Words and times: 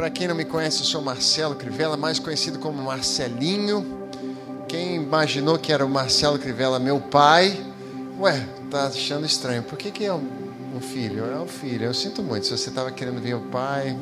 para 0.00 0.08
quem 0.08 0.26
não 0.26 0.34
me 0.34 0.46
conhece, 0.46 0.78
eu 0.78 0.86
sou 0.86 1.02
Marcelo 1.02 1.54
Crivella, 1.54 1.94
mais 1.94 2.18
conhecido 2.18 2.58
como 2.58 2.82
Marcelinho. 2.82 4.08
Quem 4.66 4.96
imaginou 4.96 5.58
que 5.58 5.70
era 5.70 5.84
o 5.84 5.90
Marcelo 5.90 6.38
Crivella, 6.38 6.78
meu 6.78 6.98
pai? 6.98 7.62
Ué, 8.18 8.48
tá 8.70 8.86
achando 8.86 9.26
estranho. 9.26 9.62
Por 9.62 9.76
que, 9.76 9.90
que 9.90 10.06
é 10.06 10.14
um 10.14 10.80
filho? 10.80 11.26
É 11.26 11.38
um 11.38 11.46
filho. 11.46 11.84
Eu 11.84 11.92
sinto 11.92 12.22
muito. 12.22 12.46
Se 12.46 12.56
você 12.56 12.70
estava 12.70 12.90
querendo 12.90 13.20
ver 13.20 13.34
o 13.34 13.42
pai. 13.42 13.94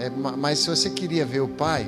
É, 0.00 0.10
mas 0.10 0.58
se 0.58 0.68
você 0.68 0.90
queria 0.90 1.24
ver 1.24 1.42
o 1.42 1.48
pai, 1.48 1.86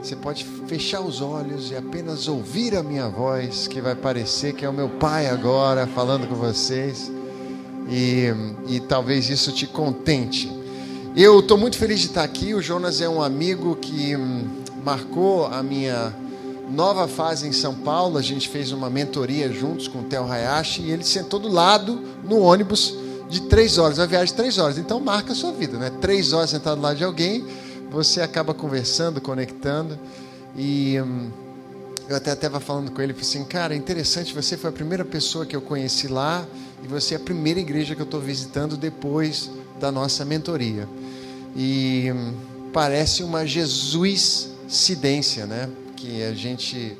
você 0.00 0.14
pode 0.14 0.44
fechar 0.68 1.00
os 1.00 1.20
olhos 1.20 1.72
e 1.72 1.76
apenas 1.76 2.28
ouvir 2.28 2.76
a 2.76 2.82
minha 2.84 3.08
voz, 3.08 3.66
que 3.66 3.80
vai 3.80 3.96
parecer 3.96 4.52
que 4.52 4.64
é 4.64 4.68
o 4.68 4.72
meu 4.72 4.88
pai 4.88 5.26
agora 5.26 5.84
falando 5.84 6.28
com 6.28 6.36
vocês. 6.36 7.10
E, 7.90 8.28
e 8.68 8.78
talvez 8.78 9.28
isso 9.30 9.50
te 9.50 9.66
contente. 9.66 10.55
Eu 11.18 11.40
estou 11.40 11.56
muito 11.56 11.78
feliz 11.78 12.00
de 12.00 12.08
estar 12.08 12.22
aqui. 12.22 12.52
O 12.52 12.60
Jonas 12.60 13.00
é 13.00 13.08
um 13.08 13.22
amigo 13.22 13.74
que 13.76 14.14
hum, 14.14 14.46
marcou 14.84 15.46
a 15.46 15.62
minha 15.62 16.14
nova 16.68 17.08
fase 17.08 17.48
em 17.48 17.52
São 17.52 17.74
Paulo. 17.74 18.18
A 18.18 18.22
gente 18.22 18.50
fez 18.50 18.70
uma 18.70 18.90
mentoria 18.90 19.50
juntos 19.50 19.88
com 19.88 20.00
o 20.00 20.02
Theo 20.02 20.30
Hayashi 20.30 20.82
e 20.82 20.90
ele 20.90 21.04
sentou 21.04 21.40
do 21.40 21.48
lado 21.48 21.98
no 22.22 22.40
ônibus 22.40 22.94
de 23.30 23.40
três 23.40 23.78
horas, 23.78 23.96
uma 23.96 24.06
viagem 24.06 24.26
de 24.26 24.34
três 24.34 24.58
horas. 24.58 24.76
Então 24.76 25.00
marca 25.00 25.32
a 25.32 25.34
sua 25.34 25.52
vida, 25.52 25.78
né? 25.78 25.90
Três 26.02 26.34
horas 26.34 26.50
sentado 26.50 26.76
do 26.76 26.82
lado 26.82 26.98
de 26.98 27.04
alguém, 27.04 27.46
você 27.90 28.20
acaba 28.20 28.52
conversando, 28.52 29.18
conectando. 29.18 29.98
E 30.54 31.00
hum, 31.00 31.30
eu 32.10 32.16
até 32.16 32.34
estava 32.34 32.60
falando 32.60 32.92
com 32.92 33.00
ele, 33.00 33.14
falei 33.14 33.26
assim, 33.26 33.44
cara, 33.44 33.72
é 33.72 33.76
interessante, 33.78 34.34
você 34.34 34.54
foi 34.54 34.68
a 34.68 34.72
primeira 34.72 35.02
pessoa 35.02 35.46
que 35.46 35.56
eu 35.56 35.62
conheci 35.62 36.08
lá 36.08 36.46
e 36.84 36.86
você 36.86 37.14
é 37.14 37.16
a 37.16 37.20
primeira 37.20 37.58
igreja 37.58 37.94
que 37.94 38.02
eu 38.02 38.04
estou 38.04 38.20
visitando 38.20 38.76
depois 38.76 39.50
da 39.80 39.90
nossa 39.90 40.22
mentoria. 40.22 40.86
E 41.56 42.12
hum, 42.12 42.34
parece 42.72 43.22
uma 43.22 43.46
jesuicidência, 43.46 45.46
né? 45.46 45.70
Que 45.96 46.22
a 46.22 46.34
gente 46.34 46.96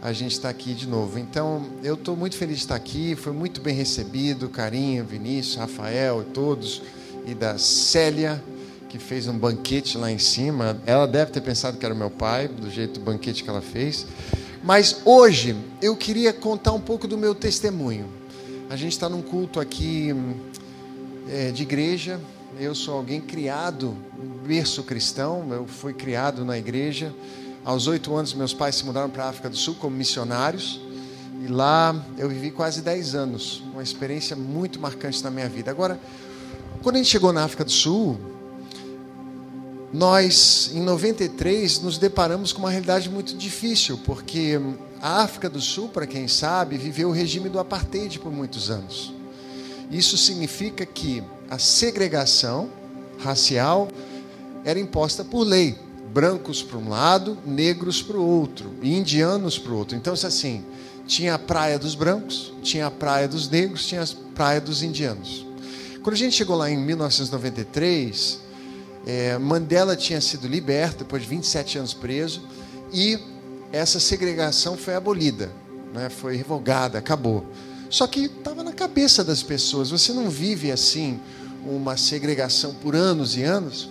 a 0.00 0.12
gente 0.12 0.32
está 0.32 0.48
aqui 0.48 0.72
de 0.72 0.86
novo. 0.86 1.18
Então, 1.18 1.66
eu 1.82 1.94
estou 1.94 2.16
muito 2.16 2.36
feliz 2.36 2.58
de 2.58 2.62
estar 2.62 2.76
aqui. 2.76 3.16
Foi 3.16 3.32
muito 3.32 3.60
bem 3.60 3.74
recebido, 3.74 4.48
carinho, 4.48 5.04
Vinícius, 5.04 5.56
Rafael, 5.56 6.24
todos 6.32 6.80
e 7.26 7.34
da 7.34 7.58
Célia 7.58 8.40
que 8.88 8.98
fez 8.98 9.26
um 9.26 9.36
banquete 9.36 9.98
lá 9.98 10.10
em 10.10 10.18
cima. 10.18 10.80
Ela 10.86 11.06
deve 11.06 11.30
ter 11.30 11.40
pensado 11.40 11.76
que 11.76 11.84
era 11.84 11.94
meu 11.94 12.10
pai, 12.10 12.48
do 12.48 12.70
jeito 12.70 12.98
do 12.98 13.04
banquete 13.04 13.42
que 13.42 13.50
ela 13.50 13.60
fez. 13.60 14.06
Mas 14.62 15.02
hoje 15.04 15.56
eu 15.82 15.96
queria 15.96 16.32
contar 16.32 16.72
um 16.72 16.80
pouco 16.80 17.06
do 17.06 17.18
meu 17.18 17.34
testemunho. 17.34 18.06
A 18.70 18.76
gente 18.76 18.92
está 18.92 19.08
num 19.08 19.22
culto 19.22 19.60
aqui 19.60 20.14
é, 21.28 21.50
de 21.50 21.62
igreja, 21.62 22.20
eu 22.58 22.74
sou 22.74 22.94
alguém 22.94 23.20
criado, 23.20 23.94
berço 24.46 24.82
cristão, 24.82 25.46
eu 25.52 25.66
fui 25.66 25.92
criado 25.92 26.44
na 26.44 26.56
igreja. 26.56 27.14
Aos 27.64 27.86
oito 27.86 28.14
anos, 28.14 28.32
meus 28.32 28.54
pais 28.54 28.76
se 28.76 28.86
mudaram 28.86 29.10
para 29.10 29.24
a 29.24 29.28
África 29.28 29.50
do 29.50 29.56
Sul 29.56 29.74
como 29.74 29.94
missionários. 29.94 30.80
E 31.44 31.48
lá 31.48 31.94
eu 32.16 32.28
vivi 32.28 32.50
quase 32.50 32.80
dez 32.80 33.14
anos, 33.14 33.62
uma 33.72 33.82
experiência 33.82 34.34
muito 34.34 34.80
marcante 34.80 35.22
na 35.22 35.30
minha 35.30 35.48
vida. 35.48 35.70
Agora, 35.70 36.00
quando 36.82 36.96
a 36.96 36.98
gente 36.98 37.10
chegou 37.10 37.30
na 37.32 37.44
África 37.44 37.64
do 37.64 37.70
Sul, 37.70 38.18
nós, 39.92 40.70
em 40.74 40.80
93, 40.80 41.80
nos 41.80 41.98
deparamos 41.98 42.52
com 42.52 42.60
uma 42.60 42.70
realidade 42.70 43.10
muito 43.10 43.36
difícil, 43.36 43.98
porque 43.98 44.58
a 45.00 45.22
África 45.22 45.50
do 45.50 45.60
Sul, 45.60 45.90
para 45.90 46.06
quem 46.06 46.26
sabe, 46.26 46.78
viveu 46.78 47.10
o 47.10 47.12
regime 47.12 47.50
do 47.50 47.58
apartheid 47.58 48.18
por 48.18 48.32
muitos 48.32 48.70
anos. 48.70 49.12
Isso 49.90 50.16
significa 50.16 50.86
que 50.86 51.22
a 51.50 51.58
segregação 51.58 52.70
racial 53.18 53.88
era 54.64 54.78
imposta 54.78 55.24
por 55.24 55.44
lei. 55.44 55.78
Brancos 56.12 56.62
para 56.62 56.78
um 56.78 56.88
lado, 56.88 57.36
negros 57.44 58.02
para 58.02 58.16
o 58.16 58.26
outro, 58.26 58.72
indianos 58.82 59.58
para 59.58 59.72
o 59.72 59.76
outro. 59.76 59.96
Então, 59.96 60.14
assim, 60.14 60.64
tinha 61.06 61.34
a 61.34 61.38
praia 61.38 61.78
dos 61.78 61.94
brancos, 61.94 62.52
tinha 62.62 62.86
a 62.86 62.90
praia 62.90 63.28
dos 63.28 63.48
negros, 63.48 63.86
tinha 63.86 64.02
a 64.02 64.06
praia 64.34 64.60
dos 64.60 64.82
indianos. 64.82 65.46
Quando 66.02 66.14
a 66.14 66.18
gente 66.18 66.34
chegou 66.34 66.56
lá 66.56 66.70
em 66.70 66.76
1993, 66.76 68.40
é, 69.06 69.38
Mandela 69.38 69.94
tinha 69.94 70.20
sido 70.20 70.48
liberto 70.48 70.98
depois 70.98 71.22
de 71.22 71.28
27 71.28 71.78
anos 71.78 71.94
preso 71.94 72.42
e 72.92 73.18
essa 73.72 74.00
segregação 74.00 74.76
foi 74.76 74.94
abolida, 74.94 75.50
né? 75.92 76.08
foi 76.08 76.36
revogada, 76.36 76.98
acabou. 76.98 77.46
Só 77.88 78.06
que 78.06 78.26
estava 78.26 78.62
na 78.62 78.72
cabeça 78.72 79.22
das 79.22 79.42
pessoas. 79.42 79.90
Você 79.90 80.12
não 80.12 80.28
vive 80.28 80.70
assim 80.70 81.20
uma 81.64 81.96
segregação 81.96 82.74
por 82.74 82.94
anos 82.94 83.36
e 83.36 83.42
anos 83.42 83.88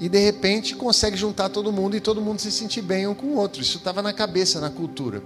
e 0.00 0.08
de 0.08 0.18
repente 0.18 0.74
consegue 0.74 1.16
juntar 1.16 1.48
todo 1.48 1.70
mundo 1.72 1.96
e 1.96 2.00
todo 2.00 2.20
mundo 2.20 2.40
se 2.40 2.50
sentir 2.50 2.82
bem 2.82 3.06
um 3.06 3.14
com 3.14 3.28
o 3.28 3.36
outro. 3.36 3.62
Isso 3.62 3.78
estava 3.78 4.02
na 4.02 4.12
cabeça, 4.12 4.60
na 4.60 4.70
cultura. 4.70 5.22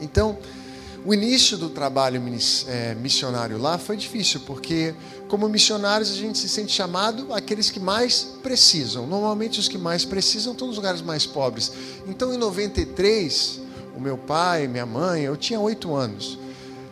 Então, 0.00 0.38
o 1.04 1.14
início 1.14 1.56
do 1.56 1.70
trabalho 1.70 2.20
é, 2.66 2.94
missionário 2.96 3.58
lá 3.58 3.78
foi 3.78 3.96
difícil, 3.96 4.40
porque 4.40 4.94
como 5.28 5.48
missionários 5.48 6.10
a 6.10 6.14
gente 6.14 6.36
se 6.36 6.48
sente 6.48 6.72
chamado 6.72 7.32
aqueles 7.32 7.70
que 7.70 7.80
mais 7.80 8.34
precisam. 8.42 9.06
Normalmente 9.06 9.58
os 9.60 9.68
que 9.68 9.78
mais 9.78 10.04
precisam 10.04 10.52
estão 10.52 10.66
nos 10.66 10.76
lugares 10.76 11.00
mais 11.00 11.24
pobres. 11.24 11.72
Então, 12.06 12.34
em 12.34 12.36
93, 12.36 13.60
o 13.96 14.00
meu 14.00 14.18
pai, 14.18 14.66
minha 14.66 14.86
mãe, 14.86 15.22
eu 15.22 15.36
tinha 15.36 15.58
oito 15.60 15.94
anos 15.94 16.38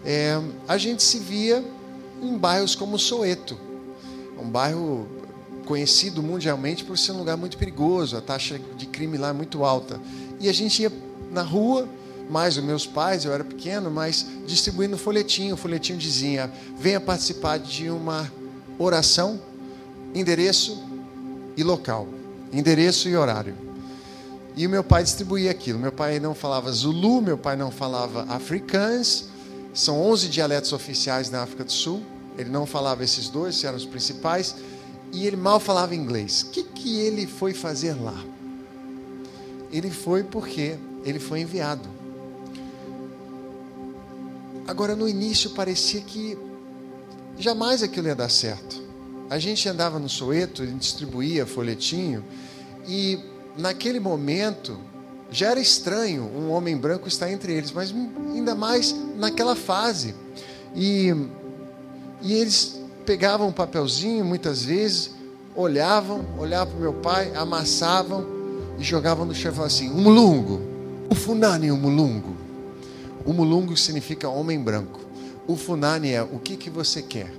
é, 0.04 0.40
a 0.68 0.76
gente 0.76 1.02
se 1.02 1.18
via 1.18 1.64
em 2.22 2.36
bairros 2.36 2.74
como 2.74 2.98
Soeto, 2.98 3.58
um 4.38 4.48
bairro 4.48 5.08
conhecido 5.64 6.22
mundialmente 6.22 6.84
por 6.84 6.98
ser 6.98 7.12
um 7.12 7.18
lugar 7.18 7.36
muito 7.36 7.56
perigoso, 7.56 8.16
a 8.16 8.20
taxa 8.20 8.60
de 8.76 8.86
crime 8.86 9.16
lá 9.16 9.28
é 9.30 9.32
muito 9.32 9.64
alta. 9.64 10.00
E 10.38 10.48
a 10.48 10.52
gente 10.52 10.82
ia 10.82 10.92
na 11.30 11.42
rua, 11.42 11.88
mais 12.28 12.56
os 12.56 12.64
meus 12.64 12.86
pais, 12.86 13.24
eu 13.24 13.32
era 13.32 13.44
pequeno, 13.44 13.90
mas 13.90 14.26
distribuindo 14.46 14.96
folhetinho. 14.96 15.54
O 15.54 15.56
folhetinho 15.56 15.98
dizia: 15.98 16.50
venha 16.78 17.00
participar 17.00 17.58
de 17.58 17.90
uma 17.90 18.30
oração, 18.78 19.40
endereço 20.14 20.82
e 21.56 21.62
local, 21.62 22.08
endereço 22.52 23.08
e 23.08 23.16
horário. 23.16 23.54
E 24.56 24.66
o 24.66 24.70
meu 24.70 24.84
pai 24.84 25.02
distribuía 25.02 25.50
aquilo. 25.50 25.78
Meu 25.78 25.90
pai 25.90 26.20
não 26.20 26.34
falava 26.34 26.70
Zulu, 26.70 27.20
meu 27.20 27.36
pai 27.36 27.56
não 27.56 27.70
falava 27.70 28.22
africans, 28.28 29.28
são 29.74 30.00
11 30.00 30.28
dialetos 30.28 30.72
oficiais 30.72 31.30
na 31.30 31.42
África 31.42 31.64
do 31.64 31.72
Sul. 31.72 32.02
Ele 32.38 32.48
não 32.48 32.64
falava 32.64 33.02
esses 33.02 33.28
dois, 33.28 33.62
eram 33.64 33.76
os 33.76 33.84
principais. 33.84 34.54
E 35.12 35.26
ele 35.26 35.36
mal 35.36 35.58
falava 35.58 35.94
inglês. 35.94 36.42
O 36.42 36.50
que, 36.50 36.62
que 36.62 37.00
ele 37.00 37.26
foi 37.26 37.52
fazer 37.52 37.94
lá? 37.94 38.24
Ele 39.72 39.90
foi 39.90 40.22
porque 40.22 40.78
ele 41.04 41.18
foi 41.18 41.40
enviado. 41.40 41.88
Agora, 44.66 44.94
no 44.94 45.08
início, 45.08 45.50
parecia 45.50 46.00
que 46.00 46.38
jamais 47.36 47.82
aquilo 47.82 48.06
ia 48.06 48.14
dar 48.14 48.30
certo. 48.30 48.82
A 49.28 49.38
gente 49.38 49.68
andava 49.68 49.98
no 49.98 50.08
Soeto, 50.08 50.66
distribuía 50.66 51.44
folhetinho, 51.44 52.24
e 52.86 53.18
naquele 53.56 53.98
momento 53.98 54.78
já 55.34 55.50
era 55.50 55.60
estranho 55.60 56.22
um 56.22 56.52
homem 56.52 56.76
branco 56.76 57.08
estar 57.08 57.28
entre 57.28 57.52
eles, 57.52 57.72
mas 57.72 57.92
ainda 58.32 58.54
mais 58.54 58.94
naquela 59.16 59.56
fase. 59.56 60.14
E, 60.76 61.12
e 62.22 62.34
eles 62.34 62.80
pegavam 63.04 63.48
um 63.48 63.52
papelzinho, 63.52 64.24
muitas 64.24 64.64
vezes, 64.64 65.10
olhavam, 65.56 66.24
olhavam 66.38 66.68
para 66.68 66.78
o 66.78 66.80
meu 66.80 66.92
pai, 66.92 67.32
amassavam 67.34 68.24
e 68.78 68.84
jogavam 68.84 69.26
no 69.26 69.34
chão 69.34 69.50
e 69.50 69.54
falavam 69.54 69.76
assim: 69.76 69.90
o 69.90 69.96
mulungo, 69.96 70.60
o 71.10 71.16
funani 71.16 71.72
o 71.72 71.76
mulungo. 71.76 72.36
O 73.26 73.32
mulungo 73.32 73.76
significa 73.76 74.28
homem 74.28 74.60
branco. 74.60 75.00
O 75.48 75.56
funani 75.56 76.12
é 76.12 76.22
o 76.22 76.38
que, 76.38 76.56
que 76.56 76.70
você 76.70 77.02
quer. 77.02 77.34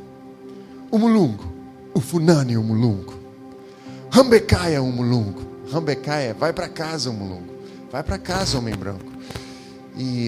O 0.91 0.97
mulungo, 0.97 1.45
o 1.93 2.01
funani 2.01 2.57
o 2.57 2.63
mulungo. 2.63 3.13
Rambecaia 4.11 4.81
o 4.81 4.91
mulungo. 4.91 5.41
Rambecaia, 5.71 6.33
vai 6.33 6.51
para 6.51 6.67
casa 6.67 7.09
o 7.09 7.13
mulungo. 7.13 7.54
Vai 7.95 8.03
para 8.03 8.17
casa, 8.17 8.57
homem 8.57 8.75
branco. 8.75 9.09
E, 9.95 10.27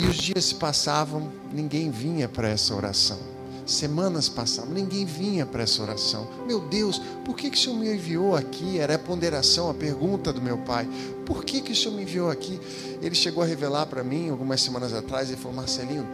e 0.00 0.04
os 0.04 0.16
dias 0.16 0.46
se 0.46 0.56
passavam, 0.56 1.30
ninguém 1.52 1.92
vinha 1.92 2.28
para 2.28 2.48
essa 2.48 2.74
oração. 2.74 3.20
Semanas 3.64 4.28
passavam, 4.28 4.74
ninguém 4.74 5.04
vinha 5.06 5.46
para 5.46 5.62
essa 5.62 5.80
oração. 5.80 6.26
Meu 6.44 6.58
Deus, 6.58 7.00
por 7.24 7.36
que, 7.36 7.48
que 7.50 7.56
o 7.56 7.60
Senhor 7.60 7.78
me 7.78 7.88
enviou 7.88 8.34
aqui? 8.34 8.80
Era 8.80 8.96
a 8.96 8.98
ponderação, 8.98 9.70
a 9.70 9.74
pergunta 9.74 10.32
do 10.32 10.42
meu 10.42 10.58
pai. 10.58 10.88
Por 11.24 11.44
que, 11.44 11.60
que 11.60 11.70
o 11.70 11.76
Senhor 11.76 11.94
me 11.94 12.02
enviou 12.02 12.28
aqui? 12.28 12.58
Ele 13.00 13.14
chegou 13.14 13.40
a 13.40 13.46
revelar 13.46 13.86
para 13.86 14.02
mim 14.02 14.28
algumas 14.28 14.60
semanas 14.60 14.92
atrás 14.92 15.30
e 15.30 15.36
falou: 15.36 15.58
Marcelinho, 15.58 16.04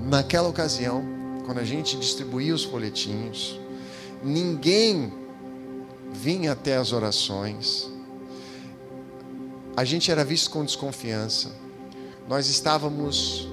naquela 0.00 0.48
ocasião, 0.48 1.04
quando 1.44 1.58
a 1.58 1.64
gente 1.64 1.94
distribuía 1.98 2.54
os 2.54 2.64
folhetinhos, 2.64 3.60
ninguém 4.24 5.12
vinha 6.10 6.52
até 6.52 6.78
as 6.78 6.90
orações 6.90 7.97
a 9.78 9.84
gente 9.84 10.10
era 10.10 10.24
visto 10.24 10.50
com 10.50 10.64
desconfiança. 10.64 11.52
Nós 12.28 12.48
estávamos 12.48 13.46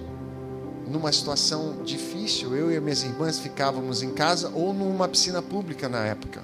numa 0.87 1.11
situação 1.11 1.83
difícil. 1.83 2.55
Eu 2.55 2.71
e 2.71 2.79
minhas 2.79 3.03
irmãs 3.03 3.37
ficávamos 3.37 4.01
em 4.01 4.09
casa 4.09 4.49
ou 4.55 4.73
numa 4.73 5.07
piscina 5.07 5.39
pública 5.39 5.87
na 5.87 6.03
época, 6.03 6.41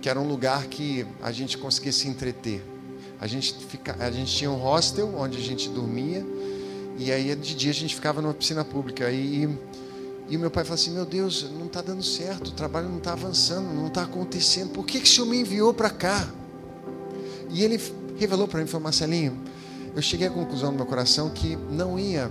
que 0.00 0.08
era 0.08 0.18
um 0.18 0.26
lugar 0.26 0.68
que 0.68 1.06
a 1.22 1.30
gente 1.32 1.58
conseguia 1.58 1.92
se 1.92 2.08
entreter. 2.08 2.64
A 3.20 3.26
gente, 3.26 3.54
fica, 3.66 3.94
a 4.00 4.10
gente 4.10 4.34
tinha 4.34 4.50
um 4.50 4.56
hostel 4.56 5.14
onde 5.14 5.36
a 5.36 5.42
gente 5.42 5.68
dormia, 5.68 6.24
e 6.96 7.12
aí 7.12 7.36
de 7.36 7.54
dia 7.54 7.72
a 7.72 7.74
gente 7.74 7.94
ficava 7.94 8.22
numa 8.22 8.32
piscina 8.32 8.64
pública. 8.64 9.10
E, 9.10 9.46
e 10.30 10.38
meu 10.38 10.50
pai 10.50 10.64
falou 10.64 10.76
assim: 10.76 10.94
Meu 10.94 11.04
Deus, 11.04 11.50
não 11.50 11.66
está 11.66 11.82
dando 11.82 12.02
certo, 12.02 12.46
o 12.46 12.52
trabalho 12.52 12.88
não 12.88 12.96
está 12.96 13.12
avançando, 13.12 13.66
não 13.66 13.88
está 13.88 14.04
acontecendo, 14.04 14.70
por 14.70 14.86
que, 14.86 14.98
que 14.98 15.06
o 15.06 15.12
senhor 15.12 15.26
me 15.26 15.40
enviou 15.40 15.74
para 15.74 15.90
cá? 15.90 16.26
E 17.50 17.62
ele 17.62 17.78
revelou 18.16 18.48
para 18.48 18.60
mim: 18.60 18.66
falou, 18.66 18.84
Marcelinho, 18.84 19.38
eu 19.94 20.02
cheguei 20.02 20.26
à 20.26 20.30
conclusão 20.30 20.70
no 20.70 20.76
meu 20.76 20.86
coração 20.86 21.30
que 21.30 21.56
não 21.70 21.98
ia 21.98 22.30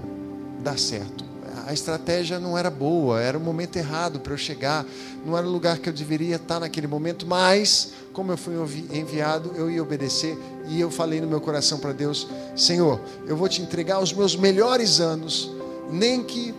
dar 0.64 0.78
certo 0.78 1.34
a 1.66 1.74
estratégia 1.74 2.40
não 2.40 2.58
era 2.58 2.70
boa, 2.70 3.22
era 3.22 3.38
o 3.38 3.42
momento 3.42 3.78
errado 3.78 4.20
para 4.20 4.34
eu 4.34 4.38
chegar, 4.38 4.86
não 5.26 5.38
era 5.38 5.48
o 5.48 5.50
lugar 5.50 5.78
que 5.80 5.88
eu 5.88 5.94
deveria 5.94 6.36
estar 6.36 6.60
naquele 6.60 6.88
momento, 6.88 7.26
mas 7.26 7.94
como 8.12 8.32
eu 8.32 8.38
fui 8.38 8.54
enviado, 8.92 9.52
eu 9.56 9.70
ia 9.70 9.82
obedecer 9.82 10.38
e 10.68 10.80
eu 10.80 10.92
falei 10.92 11.22
no 11.22 11.28
meu 11.28 11.40
coração 11.40 11.80
para 11.80 11.94
Deus: 11.94 12.28
Senhor, 12.56 13.00
eu 13.26 13.36
vou 13.38 13.48
te 13.48 13.62
entregar 13.62 14.00
os 14.00 14.14
meus 14.14 14.36
melhores 14.36 15.00
anos, 15.00 15.52
nem 15.90 16.24
que 16.24 16.54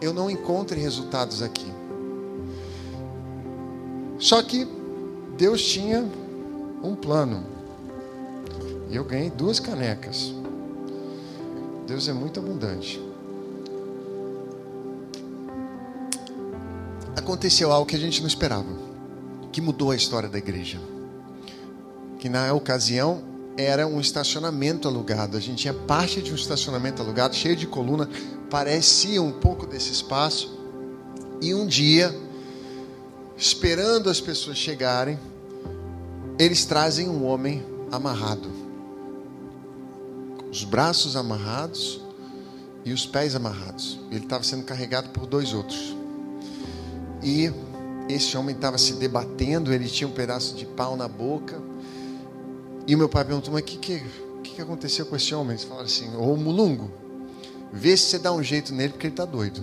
eu 0.00 0.12
não 0.12 0.30
encontre 0.30 0.78
resultados 0.80 1.42
aqui. 1.42 1.66
Só 4.18 4.42
que 4.42 4.66
Deus 5.36 5.62
tinha 5.62 6.04
um 6.82 6.94
plano. 6.94 7.57
E 8.88 8.96
eu 8.96 9.04
ganhei 9.04 9.30
duas 9.30 9.60
canecas. 9.60 10.32
Deus 11.86 12.08
é 12.08 12.12
muito 12.12 12.40
abundante. 12.40 13.08
aconteceu 17.28 17.70
algo 17.70 17.84
que 17.84 17.94
a 17.94 17.98
gente 17.98 18.20
não 18.22 18.26
esperava, 18.26 18.66
que 19.52 19.60
mudou 19.60 19.90
a 19.90 19.96
história 19.96 20.30
da 20.30 20.38
igreja. 20.38 20.80
Que 22.18 22.26
na 22.26 22.54
ocasião 22.54 23.22
era 23.54 23.86
um 23.86 24.00
estacionamento 24.00 24.88
alugado. 24.88 25.36
A 25.36 25.40
gente 25.40 25.58
tinha 25.58 25.74
parte 25.74 26.22
de 26.22 26.32
um 26.32 26.34
estacionamento 26.34 27.02
alugado, 27.02 27.36
cheio 27.36 27.54
de 27.54 27.66
coluna, 27.66 28.08
parecia 28.48 29.20
um 29.20 29.30
pouco 29.30 29.66
desse 29.66 29.92
espaço. 29.92 30.58
E 31.42 31.54
um 31.54 31.66
dia, 31.66 32.16
esperando 33.36 34.08
as 34.08 34.22
pessoas 34.22 34.56
chegarem, 34.56 35.18
eles 36.38 36.64
trazem 36.64 37.10
um 37.10 37.26
homem 37.26 37.62
amarrado, 37.92 38.48
os 40.50 40.64
braços 40.64 41.16
amarrados 41.16 42.00
e 42.84 42.92
os 42.92 43.06
pés 43.06 43.34
amarrados. 43.34 44.00
Ele 44.10 44.24
estava 44.24 44.42
sendo 44.42 44.64
carregado 44.64 45.10
por 45.10 45.26
dois 45.26 45.52
outros. 45.52 45.96
E 47.22 47.52
esse 48.08 48.36
homem 48.36 48.54
estava 48.54 48.78
se 48.78 48.94
debatendo, 48.94 49.72
ele 49.72 49.88
tinha 49.88 50.08
um 50.08 50.12
pedaço 50.12 50.54
de 50.54 50.64
pau 50.64 50.96
na 50.96 51.06
boca. 51.08 51.60
E 52.86 52.96
meu 52.96 53.08
pai 53.08 53.24
perguntou: 53.24 53.52
Mas 53.52 53.62
o 53.62 53.64
que, 53.64 53.76
que, 53.76 54.02
que, 54.42 54.62
aconteceu 54.62 55.04
com 55.06 55.16
esse 55.16 55.34
homem? 55.34 55.50
Eles 55.50 55.64
falaram 55.64 55.86
assim: 55.86 56.16
Ô 56.16 56.34
mulungo, 56.36 56.90
vê 57.72 57.96
se 57.96 58.04
você 58.04 58.18
dá 58.18 58.32
um 58.32 58.42
jeito 58.42 58.72
nele, 58.72 58.92
porque 58.92 59.06
ele 59.06 59.12
está 59.12 59.24
doido. 59.24 59.62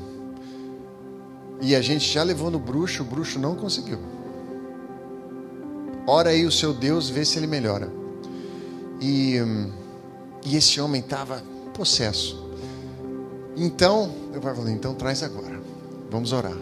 E 1.61 1.75
a 1.75 1.81
gente 1.81 2.11
já 2.11 2.21
levou 2.21 2.51
no 2.51 2.59
bruxo, 2.59 3.01
o 3.01 3.05
bruxo 3.05 3.39
não 3.39 3.55
conseguiu. 3.55 3.99
Ora 6.05 6.29
aí 6.29 6.45
o 6.45 6.51
seu 6.51 6.73
Deus, 6.73 7.09
vê 7.09 7.25
se 7.25 7.39
ele 7.39 7.47
melhora. 7.47 7.91
E, 9.01 9.39
e 10.45 10.55
esse 10.55 10.79
homem 10.79 11.01
estava 11.01 11.43
possesso. 11.73 12.45
Então, 13.57 14.13
meu 14.31 14.39
pai 14.39 14.53
falou: 14.53 14.69
Então 14.69 14.93
traz 14.93 15.23
agora, 15.23 15.59
vamos 16.09 16.31
orar. 16.31 16.57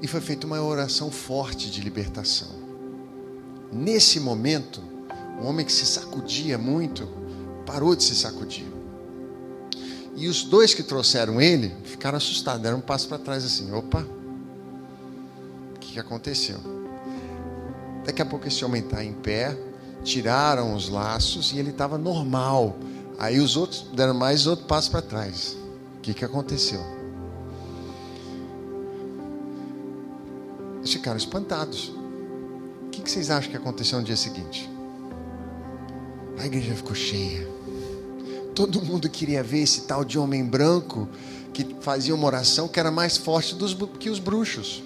E 0.00 0.06
foi 0.08 0.20
feita 0.20 0.46
uma 0.46 0.60
oração 0.60 1.10
forte 1.10 1.70
de 1.70 1.80
libertação. 1.80 2.48
Nesse 3.70 4.18
momento, 4.18 4.82
o 5.40 5.46
homem 5.46 5.64
que 5.64 5.72
se 5.72 5.86
sacudia 5.86 6.58
muito 6.58 7.08
parou 7.64 7.94
de 7.94 8.02
se 8.02 8.16
sacudir. 8.16 8.66
E 10.16 10.28
os 10.28 10.42
dois 10.42 10.74
que 10.74 10.82
trouxeram 10.82 11.40
ele 11.40 11.72
ficaram 11.84 12.18
assustados, 12.18 12.62
deram 12.62 12.78
um 12.78 12.82
passo 12.82 13.08
para 13.08 13.18
trás 13.18 13.44
assim: 13.44 13.72
opa, 13.72 14.04
o 15.74 15.78
que, 15.78 15.92
que 15.92 16.00
aconteceu? 16.00 16.58
Daqui 18.04 18.20
a 18.20 18.26
pouco 18.26 18.48
esse 18.48 18.64
homem 18.64 18.82
está 18.82 19.04
em 19.04 19.12
pé, 19.12 19.56
tiraram 20.02 20.74
os 20.74 20.88
laços 20.88 21.52
e 21.52 21.58
ele 21.58 21.70
estava 21.70 21.96
normal. 21.96 22.76
Aí 23.18 23.38
os 23.38 23.56
outros 23.56 23.86
deram 23.94 24.14
mais 24.14 24.46
outro 24.46 24.66
passo 24.66 24.90
para 24.90 25.02
trás. 25.02 25.56
O 25.96 26.00
que, 26.00 26.12
que 26.12 26.24
aconteceu? 26.24 26.80
Eles 30.78 30.92
ficaram 30.92 31.16
espantados. 31.16 31.92
O 32.86 32.90
que 32.90 33.08
vocês 33.08 33.30
acham 33.30 33.50
que 33.50 33.56
aconteceu 33.56 33.98
no 33.98 34.04
dia 34.04 34.16
seguinte? 34.16 34.68
A 36.38 36.46
igreja 36.46 36.74
ficou 36.74 36.94
cheia. 36.94 37.48
Todo 38.54 38.82
mundo 38.82 39.08
queria 39.08 39.42
ver 39.42 39.60
esse 39.60 39.82
tal 39.82 40.04
de 40.04 40.18
homem 40.18 40.44
branco 40.44 41.08
que 41.52 41.76
fazia 41.80 42.14
uma 42.14 42.26
oração 42.26 42.66
que 42.66 42.80
era 42.80 42.90
mais 42.90 43.16
forte 43.16 43.54
dos, 43.54 43.74
que 43.98 44.10
os 44.10 44.18
bruxos. 44.18 44.82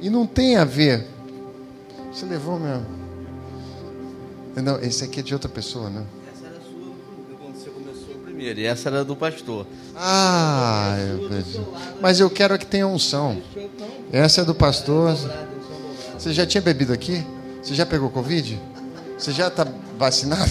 E 0.00 0.10
não 0.10 0.26
tem 0.26 0.56
a 0.56 0.64
ver. 0.64 1.06
Você 2.12 2.26
levou 2.26 2.58
meu. 2.58 2.99
Não, 4.60 4.78
esse 4.80 5.04
aqui 5.04 5.20
é 5.20 5.22
de 5.22 5.32
outra 5.32 5.48
pessoa, 5.48 5.88
né? 5.90 6.04
Essa 6.32 6.46
era 6.46 6.60
sua 6.60 6.92
quando 7.38 7.54
você 7.54 7.70
começou 7.70 8.14
primeiro. 8.22 8.60
E 8.60 8.64
essa 8.64 8.88
era 8.88 9.04
do 9.04 9.16
pastor. 9.16 9.66
Ah, 9.96 10.96
eu 10.98 11.28
mas 12.00 12.20
eu 12.20 12.30
quero 12.30 12.58
que 12.58 12.66
tenha 12.66 12.86
unção. 12.86 13.40
Essa 14.12 14.42
é 14.42 14.44
do 14.44 14.54
pastor. 14.54 15.16
Você 16.18 16.32
já 16.32 16.46
tinha 16.46 16.60
bebido 16.60 16.92
aqui? 16.92 17.24
Você 17.62 17.74
já 17.74 17.86
pegou 17.86 18.10
Covid? 18.10 18.60
Você 19.18 19.32
já 19.32 19.48
está 19.48 19.66
vacinado? 19.98 20.50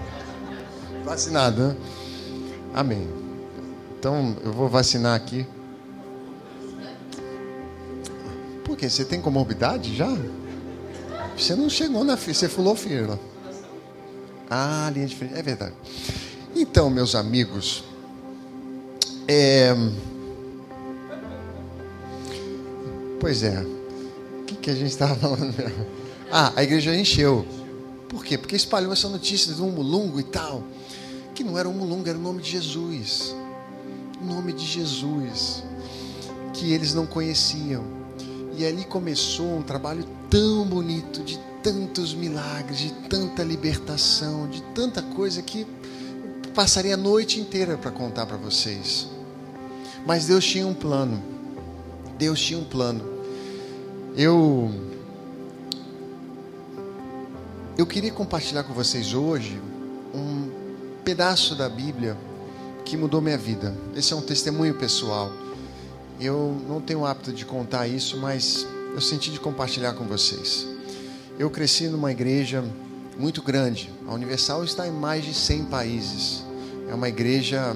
vacinado, 1.04 1.68
né? 1.68 1.76
Amém. 2.74 3.08
Então 3.98 4.36
eu 4.44 4.52
vou 4.52 4.68
vacinar 4.68 5.14
aqui. 5.14 5.46
Por 8.64 8.76
quê? 8.76 8.88
Você 8.88 9.04
tem 9.04 9.20
comorbidade 9.20 9.96
já? 9.96 10.08
Você 11.36 11.54
não 11.54 11.70
chegou 11.70 12.04
na 12.04 12.16
fila, 12.16 12.34
você 12.34 12.48
fulou 12.48 12.76
fila. 12.76 13.18
Ah, 14.48 14.90
linha 14.92 15.06
de 15.06 15.16
frente. 15.16 15.34
É 15.34 15.42
verdade. 15.42 15.74
Então, 16.54 16.90
meus 16.90 17.14
amigos, 17.14 17.84
é 19.28 19.74
Pois 23.20 23.42
é. 23.42 23.60
O 23.60 24.44
que, 24.46 24.56
que 24.56 24.70
a 24.70 24.74
gente 24.74 24.88
estava 24.88 25.14
falando 25.14 25.54
mesmo? 25.54 25.86
Ah, 26.32 26.52
a 26.56 26.62
igreja 26.62 26.96
encheu. 26.96 27.46
Por 28.08 28.24
quê? 28.24 28.38
Porque 28.38 28.56
espalhou 28.56 28.92
essa 28.92 29.08
notícia 29.08 29.52
de 29.52 29.60
um 29.60 29.70
mulungo 29.70 30.18
e 30.18 30.22
tal. 30.22 30.64
Que 31.34 31.44
não 31.44 31.58
era 31.58 31.68
um 31.68 31.72
mulungo, 31.72 32.08
era 32.08 32.16
o 32.16 32.20
nome 32.20 32.42
de 32.42 32.50
Jesus. 32.50 33.34
O 34.20 34.24
nome 34.24 34.54
de 34.54 34.64
Jesus. 34.64 35.62
Que 36.54 36.72
eles 36.72 36.94
não 36.94 37.06
conheciam. 37.06 37.99
E 38.60 38.66
ali 38.66 38.84
começou 38.84 39.56
um 39.56 39.62
trabalho 39.62 40.04
tão 40.28 40.66
bonito, 40.66 41.22
de 41.22 41.38
tantos 41.62 42.12
milagres, 42.12 42.78
de 42.78 42.92
tanta 43.08 43.42
libertação, 43.42 44.46
de 44.50 44.60
tanta 44.74 45.00
coisa 45.00 45.40
que 45.40 45.66
passaria 46.54 46.92
a 46.92 46.96
noite 46.98 47.40
inteira 47.40 47.78
para 47.78 47.90
contar 47.90 48.26
para 48.26 48.36
vocês. 48.36 49.08
Mas 50.06 50.26
Deus 50.26 50.44
tinha 50.44 50.66
um 50.66 50.74
plano. 50.74 51.22
Deus 52.18 52.38
tinha 52.38 52.58
um 52.58 52.64
plano. 52.64 53.02
Eu 54.14 54.70
eu 57.78 57.86
queria 57.86 58.12
compartilhar 58.12 58.64
com 58.64 58.74
vocês 58.74 59.14
hoje 59.14 59.58
um 60.14 60.50
pedaço 61.02 61.54
da 61.54 61.66
Bíblia 61.66 62.14
que 62.84 62.94
mudou 62.94 63.22
minha 63.22 63.38
vida. 63.38 63.74
Esse 63.96 64.12
é 64.12 64.16
um 64.16 64.20
testemunho 64.20 64.74
pessoal. 64.74 65.32
Eu 66.20 66.54
não 66.68 66.82
tenho 66.82 67.00
o 67.00 67.06
hábito 67.06 67.32
de 67.32 67.46
contar 67.46 67.88
isso, 67.88 68.18
mas 68.18 68.66
eu 68.92 69.00
senti 69.00 69.30
de 69.30 69.40
compartilhar 69.40 69.94
com 69.94 70.04
vocês. 70.04 70.66
Eu 71.38 71.48
cresci 71.48 71.88
numa 71.88 72.12
igreja 72.12 72.62
muito 73.18 73.40
grande. 73.40 73.90
A 74.06 74.12
Universal 74.12 74.62
está 74.62 74.86
em 74.86 74.90
mais 74.90 75.24
de 75.24 75.32
100 75.32 75.64
países. 75.64 76.44
É 76.90 76.94
uma 76.94 77.08
igreja 77.08 77.74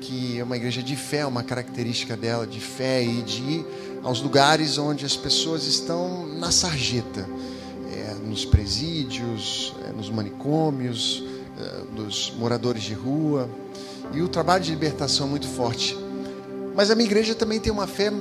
que 0.00 0.38
é 0.38 0.44
uma 0.44 0.56
igreja 0.56 0.82
de 0.82 0.96
fé, 0.96 1.26
uma 1.26 1.42
característica 1.42 2.16
dela 2.16 2.46
de 2.46 2.60
fé 2.60 3.04
e 3.04 3.20
de 3.20 3.42
ir 3.42 3.66
aos 4.02 4.22
lugares 4.22 4.78
onde 4.78 5.04
as 5.04 5.16
pessoas 5.16 5.66
estão 5.66 6.26
na 6.26 6.50
sarjeta, 6.50 7.28
é, 7.92 8.14
nos 8.26 8.46
presídios, 8.46 9.74
é, 9.86 9.92
nos 9.92 10.08
manicômios, 10.08 11.22
é, 11.58 11.94
dos 11.94 12.32
moradores 12.38 12.84
de 12.84 12.94
rua. 12.94 13.50
E 14.14 14.22
o 14.22 14.28
trabalho 14.28 14.64
de 14.64 14.70
libertação 14.70 15.26
é 15.26 15.30
muito 15.30 15.46
forte. 15.46 16.05
Mas 16.76 16.90
a 16.90 16.94
minha 16.94 17.06
igreja 17.06 17.34
também 17.34 17.58
tem 17.58 17.72
uma 17.72 17.86
fé 17.86 18.12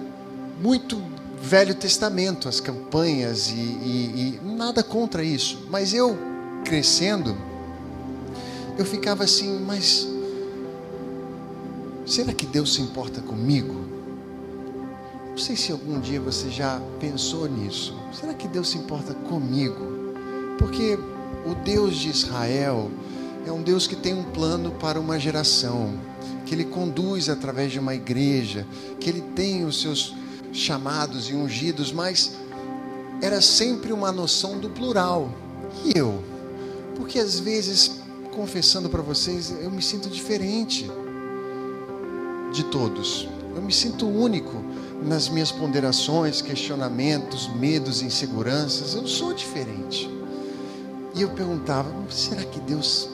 muito 0.62 1.02
Velho 1.42 1.76
Testamento, 1.76 2.48
as 2.48 2.60
campanhas 2.62 3.50
e, 3.50 3.54
e, 3.54 4.40
e 4.44 4.48
nada 4.48 4.82
contra 4.82 5.24
isso. 5.24 5.68
Mas 5.70 5.94
eu 5.94 6.18
crescendo, 6.64 7.38
eu 8.78 8.86
ficava 8.86 9.26
assim, 9.26 9.60
mas 9.60 10.08
será 12.06 12.34
que 12.34 12.46
Deus 12.46 12.74
se 12.76 12.82
importa 12.82 13.22
comigo? 13.22 13.86
Não 15.30 15.38
sei 15.38 15.58
se 15.58 15.74
algum 15.74 16.00
dia 16.00 16.22
você 16.22 16.50
já 16.50 16.82
pensou 16.98 17.50
nisso. 17.50 17.94
Será 18.14 18.34
que 18.34 18.48
Deus 18.48 18.70
se 18.70 18.78
importa 18.78 19.14
comigo? 19.14 20.14
Porque 20.58 20.98
o 21.46 21.54
Deus 21.56 21.98
de 21.98 22.10
Israel 22.10 22.90
é 23.46 23.52
um 23.52 23.62
Deus 23.62 23.86
que 23.86 23.98
tem 23.98 24.14
um 24.14 24.24
plano 24.24 24.72
para 24.72 24.98
uma 24.98 25.20
geração, 25.20 25.94
que 26.46 26.54
Ele 26.54 26.66
conduz 26.66 27.30
através 27.30 27.72
de 27.72 27.80
uma 27.80 27.96
igreja, 27.96 28.66
que 29.00 29.10
Ele 29.10 29.22
tem 29.22 29.66
os 29.66 29.82
seus 29.82 30.16
chamados 30.54 31.30
e 31.30 31.34
ungidos, 31.34 31.92
mas 31.92 32.34
era 33.22 33.42
sempre 33.42 33.92
uma 33.92 34.12
noção 34.12 34.60
do 34.60 34.70
plural. 34.70 35.30
E 35.84 35.98
eu? 35.98 36.24
Porque 36.96 37.20
às 37.20 37.40
vezes, 37.40 38.00
confessando 38.32 38.90
para 38.90 39.02
vocês, 39.02 39.54
eu 39.62 39.70
me 39.70 39.82
sinto 39.82 40.10
diferente 40.10 40.90
de 42.54 42.64
todos. 42.66 43.28
Eu 43.56 43.62
me 43.62 43.74
sinto 43.74 44.08
único 44.08 44.64
nas 45.04 45.30
minhas 45.30 45.52
ponderações, 45.52 46.42
questionamentos, 46.42 47.48
medos, 47.56 48.02
inseguranças. 48.02 48.96
Eu 48.96 49.08
sou 49.08 49.34
diferente. 49.34 50.10
E 51.14 51.22
eu 51.22 51.30
perguntava: 51.30 51.90
será 52.10 52.44
que 52.44 52.60
Deus, 52.60 53.10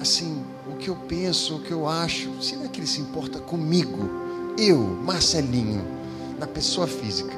assim, 0.00 0.42
que 0.80 0.88
eu 0.88 0.96
penso, 0.96 1.56
o 1.56 1.60
que 1.60 1.70
eu 1.70 1.86
acho, 1.86 2.42
será 2.42 2.66
que 2.66 2.80
Ele 2.80 2.86
se 2.86 3.00
importa 3.00 3.38
comigo? 3.38 4.08
Eu, 4.58 4.78
Marcelinho, 4.78 5.84
na 6.38 6.46
pessoa 6.46 6.86
física. 6.86 7.34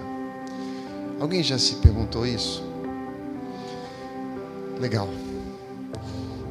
Alguém 1.20 1.42
já 1.42 1.58
se 1.58 1.76
perguntou 1.76 2.24
isso? 2.24 2.62
Legal. 4.80 5.08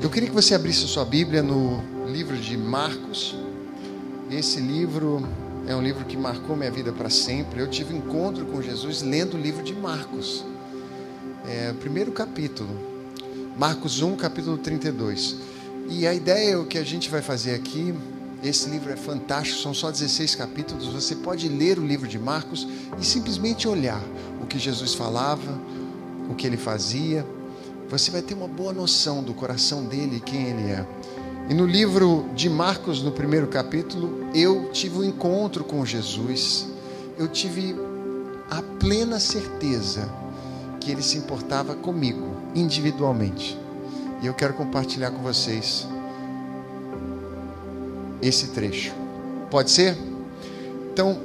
Eu 0.01 0.09
queria 0.09 0.29
que 0.29 0.35
você 0.35 0.53
abrisse 0.53 0.87
sua 0.87 1.05
Bíblia 1.05 1.41
no 1.41 1.81
livro 2.07 2.37
de 2.37 2.57
Marcos. 2.57 3.35
Esse 4.29 4.59
livro 4.59 5.25
é 5.67 5.75
um 5.75 5.81
livro 5.81 6.05
que 6.05 6.17
marcou 6.17 6.55
minha 6.55 6.71
vida 6.71 6.91
para 6.91 7.09
sempre. 7.09 7.61
Eu 7.61 7.69
tive 7.69 7.93
um 7.93 7.97
encontro 7.97 8.45
com 8.45 8.61
Jesus 8.61 9.01
lendo 9.01 9.35
o 9.35 9.39
livro 9.39 9.63
de 9.63 9.73
Marcos. 9.73 10.43
É, 11.47 11.73
primeiro 11.73 12.11
capítulo. 12.11 12.69
Marcos 13.57 14.01
1, 14.01 14.15
capítulo 14.15 14.57
32. 14.57 15.50
E 15.93 16.07
a 16.07 16.13
ideia, 16.13 16.57
o 16.57 16.65
que 16.65 16.77
a 16.77 16.85
gente 16.85 17.09
vai 17.09 17.21
fazer 17.21 17.53
aqui, 17.53 17.93
esse 18.41 18.69
livro 18.69 18.93
é 18.93 18.95
fantástico, 18.95 19.59
são 19.59 19.73
só 19.73 19.91
16 19.91 20.35
capítulos. 20.35 20.87
Você 20.87 21.17
pode 21.17 21.49
ler 21.49 21.77
o 21.77 21.85
livro 21.85 22.07
de 22.07 22.17
Marcos 22.17 22.65
e 22.97 23.05
simplesmente 23.05 23.67
olhar 23.67 24.01
o 24.41 24.47
que 24.47 24.57
Jesus 24.57 24.93
falava, 24.93 25.59
o 26.29 26.33
que 26.33 26.47
ele 26.47 26.55
fazia. 26.55 27.25
Você 27.89 28.09
vai 28.09 28.21
ter 28.21 28.33
uma 28.33 28.47
boa 28.47 28.71
noção 28.71 29.21
do 29.21 29.33
coração 29.33 29.83
dele 29.83 30.15
e 30.15 30.19
quem 30.21 30.47
ele 30.47 30.71
é. 30.71 30.87
E 31.49 31.53
no 31.53 31.65
livro 31.65 32.25
de 32.33 32.49
Marcos, 32.49 33.03
no 33.03 33.11
primeiro 33.11 33.47
capítulo, 33.47 34.29
eu 34.33 34.69
tive 34.71 34.97
um 34.97 35.03
encontro 35.03 35.65
com 35.65 35.85
Jesus. 35.85 36.67
Eu 37.17 37.27
tive 37.27 37.75
a 38.49 38.61
plena 38.79 39.19
certeza 39.19 40.09
que 40.79 40.89
ele 40.89 41.03
se 41.03 41.17
importava 41.17 41.75
comigo, 41.75 42.33
individualmente. 42.55 43.60
E 44.21 44.27
eu 44.27 44.33
quero 44.33 44.53
compartilhar 44.53 45.11
com 45.11 45.21
vocês 45.21 45.87
esse 48.21 48.47
trecho. 48.49 48.93
Pode 49.49 49.71
ser? 49.71 49.97
Então, 50.93 51.19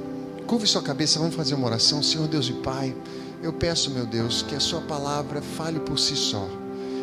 curve 0.47 0.65
sua 0.65 0.81
cabeça, 0.81 1.19
vamos 1.19 1.35
fazer 1.35 1.53
uma 1.53 1.67
oração. 1.67 2.01
Senhor 2.01 2.27
Deus 2.27 2.49
e 2.49 2.53
Pai, 2.53 2.95
eu 3.43 3.53
peço, 3.53 3.91
meu 3.91 4.05
Deus, 4.05 4.41
que 4.41 4.55
a 4.55 4.59
Sua 4.59 4.81
palavra 4.81 5.41
fale 5.41 5.79
por 5.79 5.99
si 5.99 6.15
só 6.15 6.47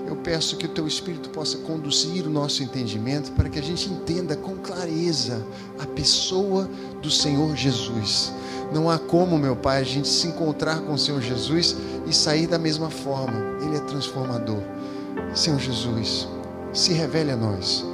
eu 0.06 0.16
peço 0.16 0.56
que 0.56 0.66
o 0.66 0.68
teu 0.68 0.86
Espírito 0.86 1.30
possa 1.30 1.58
conduzir 1.58 2.26
o 2.26 2.30
nosso 2.30 2.62
entendimento 2.62 3.32
para 3.32 3.48
que 3.48 3.58
a 3.58 3.62
gente 3.62 3.88
entenda 3.88 4.36
com 4.36 4.56
clareza 4.56 5.44
a 5.78 5.86
pessoa 5.86 6.68
do 7.00 7.10
Senhor 7.10 7.56
Jesus. 7.56 8.32
Não 8.72 8.90
há 8.90 8.98
como, 8.98 9.38
meu 9.38 9.56
Pai, 9.56 9.80
a 9.80 9.84
gente 9.84 10.08
se 10.08 10.26
encontrar 10.26 10.80
com 10.80 10.94
o 10.94 10.98
Senhor 10.98 11.22
Jesus 11.22 11.76
e 12.06 12.12
sair 12.12 12.46
da 12.46 12.58
mesma 12.58 12.90
forma. 12.90 13.38
Ele 13.62 13.76
é 13.76 13.80
transformador. 13.80 14.60
Senhor 15.34 15.58
Jesus, 15.58 16.28
se 16.72 16.92
revele 16.92 17.32
a 17.32 17.36
nós. 17.36 17.84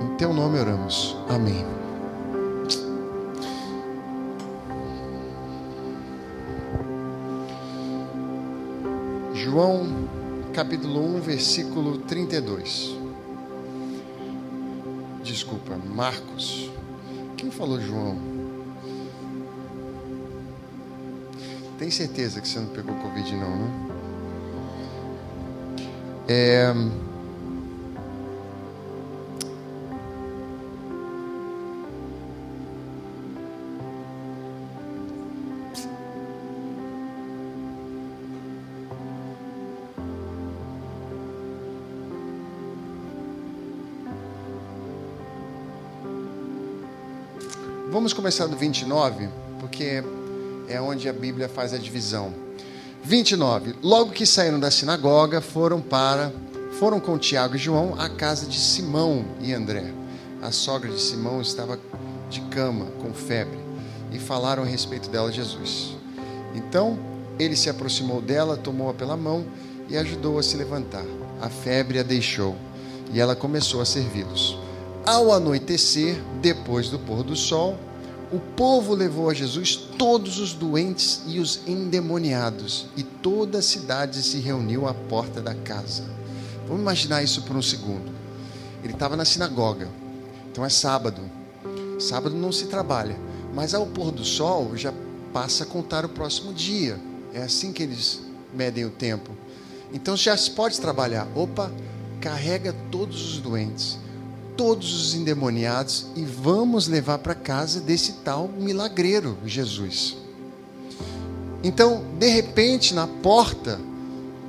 Em 0.00 0.16
teu 0.16 0.32
nome 0.32 0.58
oramos. 0.58 1.14
Amém. 1.28 1.62
João 9.34 10.08
capítulo 10.54 11.16
1, 11.16 11.20
versículo 11.20 11.98
32. 11.98 12.96
Desculpa, 15.22 15.76
Marcos. 15.76 16.70
Quem 17.36 17.50
falou 17.50 17.78
João? 17.78 18.16
Tem 21.78 21.90
certeza 21.90 22.40
que 22.40 22.48
você 22.48 22.58
não 22.58 22.68
pegou 22.68 22.94
Covid, 22.94 23.36
não, 23.36 23.50
né? 23.50 23.97
É. 26.30 26.74
Vamos 47.90 48.12
começar 48.12 48.46
do 48.46 48.54
29, 48.54 49.30
porque 49.58 50.04
é 50.68 50.78
onde 50.78 51.08
a 51.08 51.12
Bíblia 51.12 51.48
faz 51.48 51.72
a 51.72 51.78
divisão. 51.78 52.47
29. 53.08 53.74
Logo 53.82 54.10
que 54.10 54.26
saíram 54.26 54.60
da 54.60 54.70
sinagoga, 54.70 55.40
foram 55.40 55.80
para 55.80 56.30
foram 56.78 57.00
com 57.00 57.16
Tiago 57.16 57.56
e 57.56 57.58
João 57.58 57.98
à 57.98 58.06
casa 58.06 58.46
de 58.46 58.58
Simão 58.58 59.24
e 59.40 59.54
André. 59.54 59.90
A 60.42 60.52
sogra 60.52 60.92
de 60.92 61.00
Simão 61.00 61.40
estava 61.40 61.80
de 62.28 62.42
cama, 62.42 62.84
com 63.00 63.14
febre, 63.14 63.58
e 64.12 64.18
falaram 64.18 64.62
a 64.62 64.66
respeito 64.66 65.08
dela 65.08 65.30
a 65.30 65.32
Jesus. 65.32 65.96
Então, 66.54 66.98
ele 67.38 67.56
se 67.56 67.70
aproximou 67.70 68.20
dela, 68.20 68.58
tomou-a 68.58 68.92
pela 68.92 69.16
mão 69.16 69.46
e 69.88 69.96
ajudou 69.96 70.38
a 70.38 70.42
se 70.42 70.58
levantar. 70.58 71.04
A 71.40 71.48
febre 71.48 71.98
a 71.98 72.02
deixou, 72.02 72.54
e 73.10 73.18
ela 73.18 73.34
começou 73.34 73.80
a 73.80 73.86
servi-los. 73.86 74.58
Ao 75.06 75.32
anoitecer, 75.32 76.14
depois 76.42 76.90
do 76.90 76.98
pôr 76.98 77.22
do 77.22 77.34
sol, 77.34 77.74
o 78.30 78.38
povo 78.38 78.94
levou 78.94 79.30
a 79.30 79.34
Jesus 79.34 79.74
todos 79.76 80.38
os 80.38 80.52
doentes 80.52 81.22
e 81.26 81.38
os 81.38 81.60
endemoniados, 81.66 82.86
e 82.96 83.02
toda 83.02 83.58
a 83.58 83.62
cidade 83.62 84.22
se 84.22 84.38
reuniu 84.38 84.86
à 84.86 84.92
porta 84.92 85.40
da 85.40 85.54
casa. 85.54 86.04
Vamos 86.66 86.82
imaginar 86.82 87.22
isso 87.22 87.42
por 87.42 87.56
um 87.56 87.62
segundo. 87.62 88.12
Ele 88.84 88.92
estava 88.92 89.16
na 89.16 89.24
sinagoga, 89.24 89.88
então 90.50 90.64
é 90.64 90.68
sábado. 90.68 91.22
Sábado 91.98 92.34
não 92.34 92.52
se 92.52 92.66
trabalha, 92.66 93.18
mas 93.54 93.74
ao 93.74 93.86
pôr 93.86 94.12
do 94.12 94.24
sol 94.24 94.76
já 94.76 94.92
passa 95.32 95.64
a 95.64 95.66
contar 95.66 96.04
o 96.04 96.10
próximo 96.10 96.52
dia. 96.52 97.00
É 97.32 97.42
assim 97.42 97.72
que 97.72 97.82
eles 97.82 98.20
medem 98.52 98.84
o 98.84 98.90
tempo. 98.90 99.32
Então 99.92 100.16
já 100.16 100.36
se 100.36 100.50
pode 100.50 100.78
trabalhar. 100.78 101.26
Opa, 101.34 101.72
carrega 102.20 102.74
todos 102.90 103.32
os 103.32 103.38
doentes 103.38 103.98
todos 104.58 104.92
os 104.92 105.14
endemoniados 105.14 106.06
e 106.16 106.24
vamos 106.24 106.88
levar 106.88 107.18
para 107.18 107.32
casa 107.32 107.80
desse 107.80 108.14
tal 108.24 108.48
milagreiro, 108.48 109.38
Jesus. 109.46 110.16
Então, 111.62 112.02
de 112.18 112.28
repente, 112.28 112.92
na 112.92 113.06
porta 113.06 113.80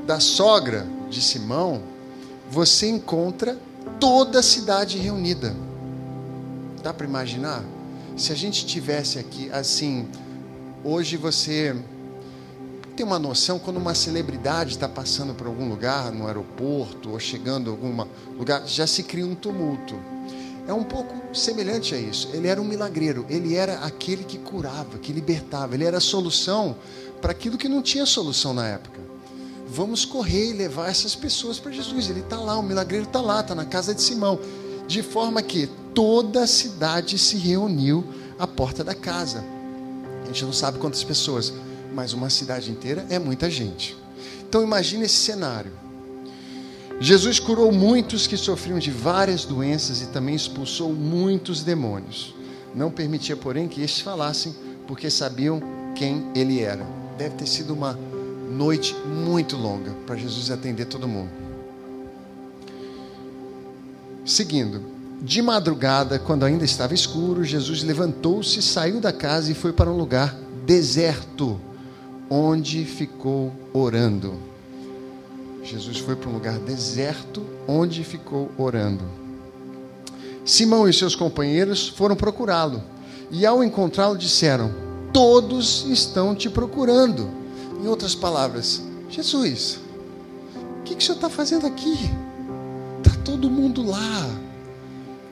da 0.07 0.19
sogra 0.19 0.87
de 1.11 1.21
Simão, 1.21 1.83
você 2.49 2.89
encontra 2.89 3.55
toda 3.99 4.39
a 4.39 4.43
cidade 4.43 4.97
reunida. 4.97 5.55
Dá 6.81 6.91
para 6.91 7.05
imaginar? 7.05 7.63
Se 8.17 8.31
a 8.31 8.35
gente 8.35 8.65
tivesse 8.65 9.19
aqui 9.19 9.51
assim, 9.51 10.07
hoje 10.83 11.17
você 11.17 11.75
tem 12.99 13.05
uma 13.05 13.17
noção 13.17 13.57
quando 13.57 13.77
uma 13.77 13.95
celebridade 13.95 14.71
está 14.71 14.89
passando 14.89 15.33
por 15.33 15.47
algum 15.47 15.69
lugar, 15.69 16.11
no 16.11 16.27
aeroporto, 16.27 17.11
ou 17.11 17.17
chegando 17.17 17.69
em 17.69 17.71
algum 17.71 18.05
lugar, 18.37 18.67
já 18.67 18.85
se 18.85 19.03
cria 19.03 19.25
um 19.25 19.35
tumulto. 19.35 19.95
É 20.67 20.73
um 20.73 20.83
pouco 20.83 21.15
semelhante 21.33 21.95
a 21.95 21.97
isso. 21.97 22.27
Ele 22.33 22.49
era 22.49 22.61
um 22.61 22.65
milagreiro, 22.65 23.25
ele 23.29 23.55
era 23.55 23.75
aquele 23.85 24.25
que 24.25 24.37
curava, 24.37 24.97
que 24.97 25.13
libertava, 25.13 25.75
ele 25.75 25.85
era 25.85 25.99
a 25.99 26.01
solução 26.01 26.75
para 27.21 27.31
aquilo 27.31 27.57
que 27.57 27.69
não 27.69 27.81
tinha 27.81 28.05
solução 28.05 28.53
na 28.53 28.67
época. 28.67 28.99
Vamos 29.69 30.03
correr 30.03 30.49
e 30.49 30.53
levar 30.53 30.89
essas 30.89 31.15
pessoas 31.15 31.57
para 31.57 31.71
Jesus. 31.71 32.09
Ele 32.09 32.19
está 32.19 32.37
lá, 32.37 32.59
o 32.59 32.61
milagreiro 32.61 33.05
está 33.05 33.21
lá, 33.21 33.39
está 33.39 33.55
na 33.55 33.63
casa 33.63 33.95
de 33.95 34.01
Simão. 34.01 34.37
De 34.89 35.01
forma 35.01 35.41
que 35.41 35.69
toda 35.95 36.43
a 36.43 36.47
cidade 36.47 37.17
se 37.17 37.37
reuniu 37.37 38.03
à 38.37 38.45
porta 38.45 38.83
da 38.83 38.93
casa. 38.93 39.41
A 40.21 40.25
gente 40.27 40.43
não 40.43 40.51
sabe 40.51 40.79
quantas 40.79 41.01
pessoas, 41.01 41.53
mas 41.99 42.13
uma 42.13 42.29
cidade 42.29 42.71
inteira 42.71 43.05
é 43.09 43.19
muita 43.19 43.49
gente. 43.49 43.93
Então 44.47 44.63
imagine 44.63 45.03
esse 45.03 45.17
cenário. 45.17 45.73
Jesus 46.97 47.41
curou 47.41 47.73
muitos 47.73 48.25
que 48.25 48.37
sofriam 48.37 48.79
de 48.79 48.89
várias 48.89 49.43
doenças 49.43 50.01
e 50.01 50.05
também 50.05 50.33
expulsou 50.33 50.93
muitos 50.93 51.61
demônios. 51.61 52.33
Não 52.73 52.89
permitia, 52.89 53.35
porém, 53.35 53.67
que 53.67 53.81
estes 53.81 53.99
falassem, 53.99 54.55
porque 54.87 55.09
sabiam 55.09 55.61
quem 55.93 56.31
ele 56.33 56.61
era. 56.61 56.87
Deve 57.17 57.35
ter 57.35 57.47
sido 57.47 57.73
uma 57.73 57.99
noite 58.49 58.95
muito 59.05 59.57
longa 59.57 59.91
para 60.07 60.15
Jesus 60.15 60.49
atender 60.49 60.85
todo 60.85 61.05
mundo. 61.05 61.31
Seguindo, 64.23 64.81
de 65.21 65.41
madrugada, 65.41 66.17
quando 66.17 66.45
ainda 66.45 66.63
estava 66.63 66.93
escuro, 66.93 67.43
Jesus 67.43 67.83
levantou-se, 67.83 68.61
saiu 68.61 69.01
da 69.01 69.11
casa 69.11 69.51
e 69.51 69.55
foi 69.55 69.73
para 69.73 69.89
um 69.89 69.97
lugar 69.97 70.33
deserto, 70.65 71.59
onde 72.29 72.85
ficou 72.85 73.51
orando. 73.73 74.33
Jesus 75.63 75.97
foi 75.97 76.15
para 76.15 76.29
um 76.29 76.33
lugar 76.33 76.59
deserto, 76.59 77.43
onde 77.67 78.03
ficou 78.03 78.51
orando. 78.57 79.03
Simão 80.45 80.87
e 80.87 80.93
seus 80.93 81.15
companheiros 81.15 81.89
foram 81.89 82.15
procurá-lo, 82.15 82.81
e 83.29 83.45
ao 83.45 83.63
encontrá-lo 83.63 84.17
disseram: 84.17 84.73
Todos 85.13 85.85
estão 85.89 86.35
te 86.35 86.49
procurando. 86.49 87.29
Em 87.81 87.87
outras 87.87 88.13
palavras, 88.13 88.81
Jesus, 89.09 89.79
o 90.79 90.83
que, 90.83 90.95
que 90.95 91.01
o 91.01 91.05
senhor 91.05 91.15
está 91.15 91.29
fazendo 91.29 91.65
aqui? 91.65 91.97
Está 92.97 93.21
todo 93.23 93.49
mundo 93.49 93.85
lá. 93.85 94.29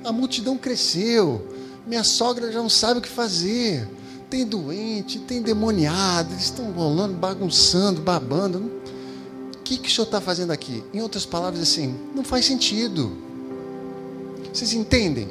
A 0.04 0.12
multidão 0.12 0.58
cresceu. 0.58 1.46
Minha 1.86 2.04
sogra 2.04 2.52
já 2.52 2.60
não 2.60 2.70
sabe 2.70 3.00
o 3.00 3.02
que 3.02 3.10
fazer. 3.10 3.88
Tem 4.30 4.46
doente, 4.46 5.20
tem 5.20 5.42
demoniado, 5.42 6.34
eles 6.34 6.46
estão 6.46 6.72
rolando, 6.72 7.14
bagunçando, 7.14 8.02
babando. 8.02 8.60
O 8.60 9.64
que, 9.64 9.78
que 9.78 9.90
o 9.90 9.92
senhor 9.92 10.06
está 10.06 10.20
fazendo 10.20 10.52
aqui? 10.52 10.84
Em 10.94 11.02
outras 11.02 11.26
palavras, 11.26 11.62
assim, 11.62 11.96
não 12.14 12.24
faz 12.24 12.46
sentido. 12.46 13.12
Vocês 14.54 14.74
entendem? 14.74 15.30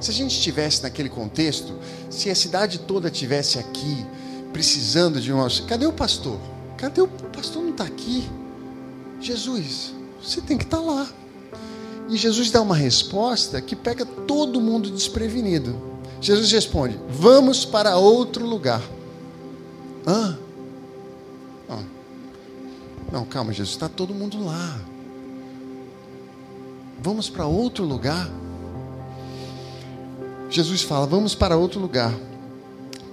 Se 0.00 0.10
a 0.10 0.14
gente 0.14 0.36
estivesse 0.36 0.82
naquele 0.82 1.08
contexto, 1.08 1.74
se 2.10 2.30
a 2.30 2.34
cidade 2.34 2.80
toda 2.80 3.10
tivesse 3.10 3.58
aqui, 3.58 4.04
precisando 4.52 5.20
de 5.20 5.32
um 5.32 5.38
cadê 5.66 5.86
o 5.86 5.92
pastor? 5.92 6.38
Cadê 6.76 7.00
o, 7.00 7.04
o 7.04 7.30
pastor? 7.30 7.62
Não 7.62 7.70
está 7.70 7.84
aqui. 7.84 8.28
Jesus, 9.20 9.94
você 10.22 10.40
tem 10.40 10.58
que 10.58 10.64
estar 10.64 10.78
tá 10.78 10.82
lá. 10.82 11.08
E 12.08 12.16
Jesus 12.16 12.50
dá 12.50 12.60
uma 12.60 12.76
resposta 12.76 13.60
que 13.60 13.74
pega 13.74 14.04
todo 14.04 14.60
mundo 14.60 14.90
desprevenido. 14.90 15.91
Jesus 16.22 16.52
responde: 16.52 16.98
Vamos 17.10 17.64
para 17.64 17.96
outro 17.96 18.46
lugar. 18.46 18.80
Hã? 20.06 20.38
Não, 21.68 21.86
não 23.10 23.24
calma, 23.24 23.52
Jesus, 23.52 23.70
está 23.70 23.88
todo 23.88 24.14
mundo 24.14 24.42
lá. 24.42 24.80
Vamos 27.02 27.28
para 27.28 27.44
outro 27.44 27.84
lugar. 27.84 28.30
Jesus 30.48 30.82
fala: 30.82 31.06
Vamos 31.06 31.34
para 31.34 31.56
outro 31.56 31.80
lugar, 31.80 32.14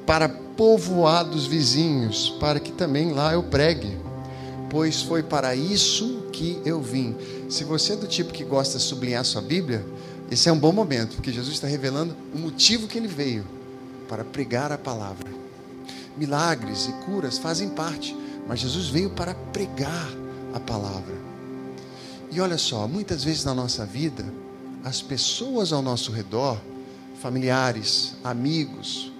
para 0.05 0.29
povoados 0.29 1.47
vizinhos, 1.47 2.29
para 2.39 2.59
que 2.59 2.71
também 2.71 3.11
lá 3.11 3.33
eu 3.33 3.41
pregue, 3.41 3.97
pois 4.69 5.01
foi 5.01 5.23
para 5.23 5.55
isso 5.55 6.25
que 6.31 6.61
eu 6.63 6.79
vim. 6.79 7.15
Se 7.49 7.63
você 7.63 7.93
é 7.93 7.95
do 7.95 8.05
tipo 8.05 8.31
que 8.31 8.43
gosta 8.43 8.77
de 8.77 8.83
sublinhar 8.83 9.25
sua 9.25 9.41
Bíblia, 9.41 9.83
esse 10.31 10.47
é 10.47 10.51
um 10.51 10.59
bom 10.59 10.71
momento, 10.71 11.15
porque 11.15 11.31
Jesus 11.31 11.55
está 11.55 11.67
revelando 11.67 12.15
o 12.33 12.37
motivo 12.37 12.87
que 12.87 12.97
ele 12.97 13.07
veio 13.07 13.45
para 14.07 14.23
pregar 14.23 14.71
a 14.71 14.77
palavra. 14.77 15.29
Milagres 16.15 16.87
e 16.87 16.91
curas 17.05 17.37
fazem 17.37 17.69
parte, 17.69 18.15
mas 18.47 18.59
Jesus 18.59 18.87
veio 18.89 19.09
para 19.09 19.33
pregar 19.33 20.07
a 20.53 20.59
palavra. 20.59 21.15
E 22.31 22.39
olha 22.39 22.57
só, 22.57 22.87
muitas 22.87 23.23
vezes 23.23 23.43
na 23.43 23.55
nossa 23.55 23.85
vida, 23.85 24.25
as 24.83 25.01
pessoas 25.01 25.73
ao 25.73 25.81
nosso 25.81 26.11
redor 26.11 26.59
familiares, 27.19 28.15
amigos, 28.23 29.11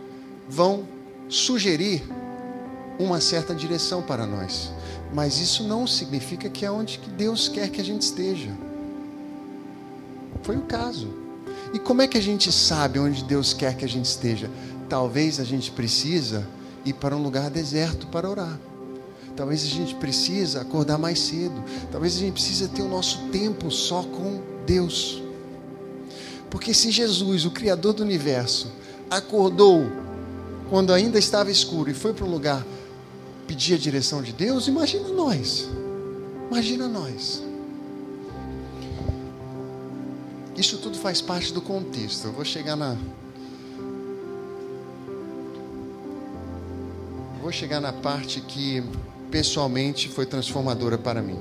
vão 0.48 0.88
sugerir 1.28 2.04
uma 2.98 3.20
certa 3.20 3.54
direção 3.54 4.02
para 4.02 4.26
nós. 4.26 4.72
Mas 5.14 5.40
isso 5.40 5.64
não 5.64 5.88
significa 5.88 6.50
que 6.50 6.66
é 6.66 6.72
onde 6.72 7.00
que 7.00 7.10
Deus 7.10 7.48
quer 7.48 7.70
que 7.70 7.82
a 7.82 7.84
gente 7.84 8.04
esteja. 8.04 8.52
Foi 10.44 10.58
o 10.58 10.62
caso. 10.62 11.08
E 11.74 11.80
como 11.80 12.02
é 12.02 12.08
que 12.08 12.18
a 12.18 12.22
gente 12.22 12.52
sabe 12.52 13.00
onde 13.00 13.24
Deus 13.24 13.54
quer 13.54 13.76
que 13.76 13.86
a 13.86 13.90
gente 13.90 14.06
esteja? 14.06 14.50
Talvez 14.88 15.40
a 15.40 15.44
gente 15.44 15.72
precisa 15.72 16.48
ir 16.86 16.94
para 16.94 17.16
um 17.16 17.22
lugar 17.22 17.50
deserto 17.50 18.08
para 18.08 18.30
orar. 18.30 18.60
Talvez 19.36 19.64
a 19.64 19.68
gente 19.68 19.96
precisa 19.96 20.62
acordar 20.62 20.98
mais 20.98 21.20
cedo. 21.20 21.64
Talvez 21.92 22.16
a 22.16 22.20
gente 22.20 22.34
precisa 22.34 22.68
ter 22.68 22.82
o 22.82 22.90
nosso 22.90 23.20
tempo 23.32 23.70
só 23.70 24.04
com 24.04 24.42
Deus. 24.66 25.22
Porque 26.50 26.74
se 26.74 26.92
Jesus, 26.92 27.46
o 27.46 27.52
Criador 27.52 27.94
do 27.94 28.04
universo, 28.04 28.72
acordou 29.10 29.86
quando 30.70 30.92
ainda 30.94 31.18
estava 31.18 31.52
escuro 31.52 31.90
e 31.90 31.94
foi 31.94 32.14
para 32.14 32.26
um 32.26 32.32
lugar 32.32 32.66
pedir 33.48 33.76
a 33.76 33.78
direção 33.78 34.22
de 34.22 34.34
Deus, 34.34 34.68
imagina 34.68 35.10
nós. 35.10 35.70
Imagina 36.52 36.88
nós. 36.88 37.42
Isso 40.60 40.78
tudo 40.78 40.98
faz 40.98 41.22
parte 41.22 41.54
do 41.54 41.62
contexto. 41.62 42.26
Eu 42.26 42.34
vou 42.34 42.44
chegar 42.44 42.76
na. 42.76 42.98
Vou 47.42 47.50
chegar 47.50 47.80
na 47.80 47.94
parte 47.94 48.42
que 48.42 48.84
pessoalmente 49.32 50.10
foi 50.10 50.26
transformadora 50.26 50.98
para 50.98 51.22
mim. 51.22 51.40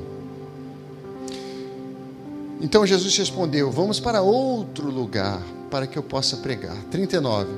Então 2.61 2.87
Jesus 2.87 3.16
respondeu: 3.16 3.72
Vamos 3.72 3.98
para 3.98 4.22
outro 4.22 4.88
lugar 4.88 5.42
para 5.68 5.88
que 5.88 5.98
eu 5.98 6.02
possa 6.04 6.37
pregar. 6.37 6.76
39. 6.88 7.50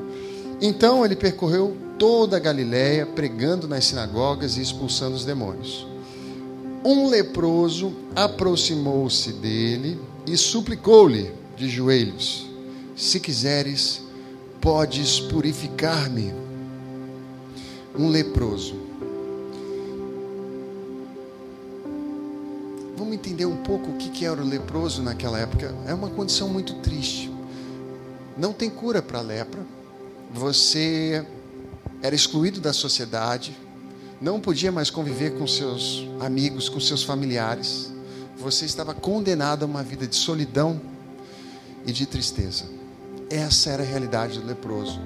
Então 0.62 1.04
ele 1.04 1.14
percorreu 1.14 1.76
toda 1.98 2.38
a 2.38 2.40
Galiléia, 2.40 3.04
pregando 3.04 3.68
nas 3.68 3.84
sinagogas 3.84 4.56
e 4.56 4.62
expulsando 4.62 5.14
os 5.14 5.26
demônios. 5.26 5.86
Um 6.82 7.06
leproso 7.06 7.92
aproximou-se 8.16 9.30
dele 9.34 10.00
e 10.26 10.38
suplicou-lhe 10.38 11.39
de 11.60 11.68
joelhos: 11.68 12.46
Se 12.96 13.20
quiseres, 13.20 14.02
podes 14.60 15.20
purificar-me. 15.20 16.32
Um 17.98 18.08
leproso 18.08 18.90
vamos 23.10 23.26
entender 23.26 23.44
um 23.44 23.56
pouco 23.56 23.90
o 23.90 23.96
que 23.96 24.24
era 24.24 24.40
o 24.40 24.46
leproso 24.46 25.02
naquela 25.02 25.36
época. 25.36 25.74
É 25.84 25.92
uma 25.92 26.08
condição 26.10 26.48
muito 26.48 26.74
triste. 26.74 27.28
Não 28.38 28.52
tem 28.52 28.70
cura 28.70 29.02
para 29.02 29.20
lepra. 29.20 29.66
Você 30.32 31.26
era 32.02 32.14
excluído 32.14 32.60
da 32.60 32.72
sociedade, 32.72 33.56
não 34.20 34.38
podia 34.38 34.70
mais 34.70 34.90
conviver 34.90 35.36
com 35.36 35.44
seus 35.44 36.06
amigos, 36.20 36.68
com 36.68 36.78
seus 36.78 37.02
familiares. 37.02 37.90
Você 38.38 38.64
estava 38.64 38.94
condenado 38.94 39.64
a 39.64 39.66
uma 39.66 39.82
vida 39.82 40.06
de 40.06 40.14
solidão 40.14 40.80
e 41.86 41.92
de 41.92 42.06
tristeza. 42.06 42.64
Essa 43.28 43.70
era 43.70 43.82
a 43.82 43.86
realidade 43.86 44.38
do 44.38 44.46
leproso. 44.46 45.00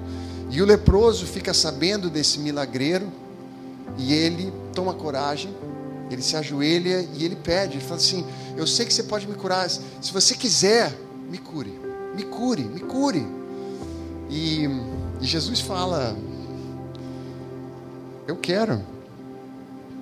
E 0.49 0.61
o 0.61 0.65
leproso 0.65 1.25
fica 1.25 1.53
sabendo 1.53 2.09
desse 2.09 2.39
milagreiro 2.39 3.11
e 3.97 4.13
ele 4.13 4.51
toma 4.73 4.93
coragem 4.93 5.53
ele 6.09 6.21
se 6.21 6.35
ajoelha 6.35 7.07
e 7.13 7.23
ele 7.23 7.35
pede, 7.35 7.77
ele 7.77 7.83
fala 7.83 7.95
assim: 7.95 8.25
Eu 8.55 8.67
sei 8.67 8.85
que 8.85 8.93
você 8.93 9.03
pode 9.03 9.27
me 9.27 9.35
curar, 9.35 9.69
se 9.69 9.81
você 10.13 10.35
quiser, 10.35 10.93
me 11.29 11.37
cure, 11.37 11.73
me 12.15 12.23
cure, 12.23 12.63
me 12.63 12.79
cure. 12.81 13.25
E, 14.29 14.65
e 15.21 15.25
Jesus 15.25 15.59
fala: 15.59 16.15
Eu 18.27 18.35
quero. 18.35 18.81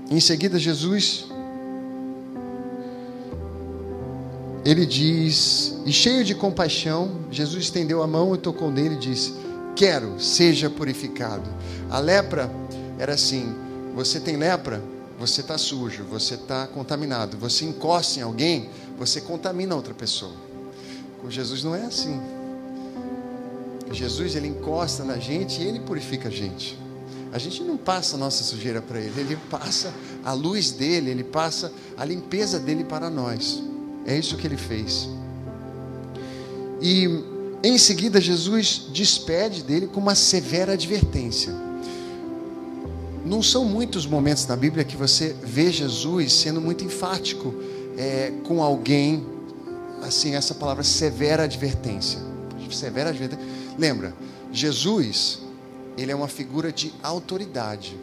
Em 0.10 0.20
seguida, 0.20 0.60
Jesus 0.60 1.26
ele 4.66 4.86
diz, 4.86 5.76
e 5.86 5.92
cheio 5.92 6.24
de 6.24 6.34
compaixão, 6.34 7.26
Jesus 7.30 7.66
estendeu 7.66 8.02
a 8.02 8.08
mão 8.08 8.34
e 8.34 8.38
tocou 8.38 8.72
nele 8.72 8.96
e 8.96 9.00
disse: 9.00 9.34
Quero, 9.76 10.20
seja 10.20 10.70
purificado. 10.70 11.50
A 11.90 12.00
lepra 12.00 12.50
era 12.98 13.14
assim: 13.14 13.54
você 13.96 14.20
tem 14.20 14.38
lepra? 14.38 14.82
você 15.26 15.42
está 15.42 15.58
sujo, 15.58 16.04
você 16.04 16.36
está 16.36 16.68
contaminado. 16.68 17.38
Você 17.38 17.66
encosta 17.66 18.20
em 18.20 18.24
alguém, 18.24 18.70
você 18.98 19.22
contamina 19.22 19.76
outra 19.76 19.94
pessoa. 19.94 20.34
Com 21.22 21.30
Jesus 21.30 21.64
não 21.64 21.74
é 21.74 21.86
assim. 21.86 22.20
Jesus 23.92 24.36
ele 24.36 24.48
encosta 24.48 25.04
na 25.04 25.18
gente 25.18 25.62
e 25.62 25.68
ele 25.68 25.80
purifica 25.80 26.28
a 26.28 26.32
gente. 26.32 26.78
A 27.32 27.38
gente 27.38 27.64
não 27.64 27.78
passa 27.78 28.16
a 28.16 28.20
nossa 28.20 28.44
sujeira 28.44 28.82
para 28.82 29.00
ele, 29.00 29.20
ele 29.20 29.38
passa 29.50 29.94
a 30.24 30.34
luz 30.34 30.72
dele, 30.72 31.10
ele 31.10 31.24
passa 31.24 31.72
a 31.98 32.04
limpeza 32.06 32.60
dele 32.60 32.84
para 32.84 33.10
nós. 33.10 33.64
É 34.06 34.18
isso 34.18 34.38
que 34.38 34.46
ele 34.46 34.58
fez. 34.58 35.10
E 36.82 37.08
em 37.64 37.78
seguida 37.78 38.20
Jesus 38.20 38.88
despede 38.92 39.64
dele 39.64 39.88
com 39.88 40.00
uma 40.00 40.16
severa 40.16 40.74
advertência 40.74 41.54
não 43.26 43.42
são 43.42 43.64
muitos 43.66 44.06
momentos 44.06 44.46
na 44.48 44.56
Bíblia 44.56 44.84
que 44.84 44.98
você 44.98 45.36
vê 45.42 45.72
Jesus 45.72 46.34
sendo 46.34 46.60
muito 46.60 46.84
enfático 46.84 47.54
é, 47.98 48.34
com 48.44 48.62
alguém, 48.62 49.26
assim, 50.02 50.36
essa 50.36 50.54
palavra 50.54 50.84
severa 50.84 51.44
advertência. 51.44 52.20
Severa 52.70 53.12
advertência. 53.12 53.46
Lembra, 53.78 54.14
Jesus 54.52 55.40
ele 55.96 56.12
é 56.12 56.16
uma 56.16 56.28
figura 56.28 56.72
de 56.72 56.92
autoridade. 57.02 57.96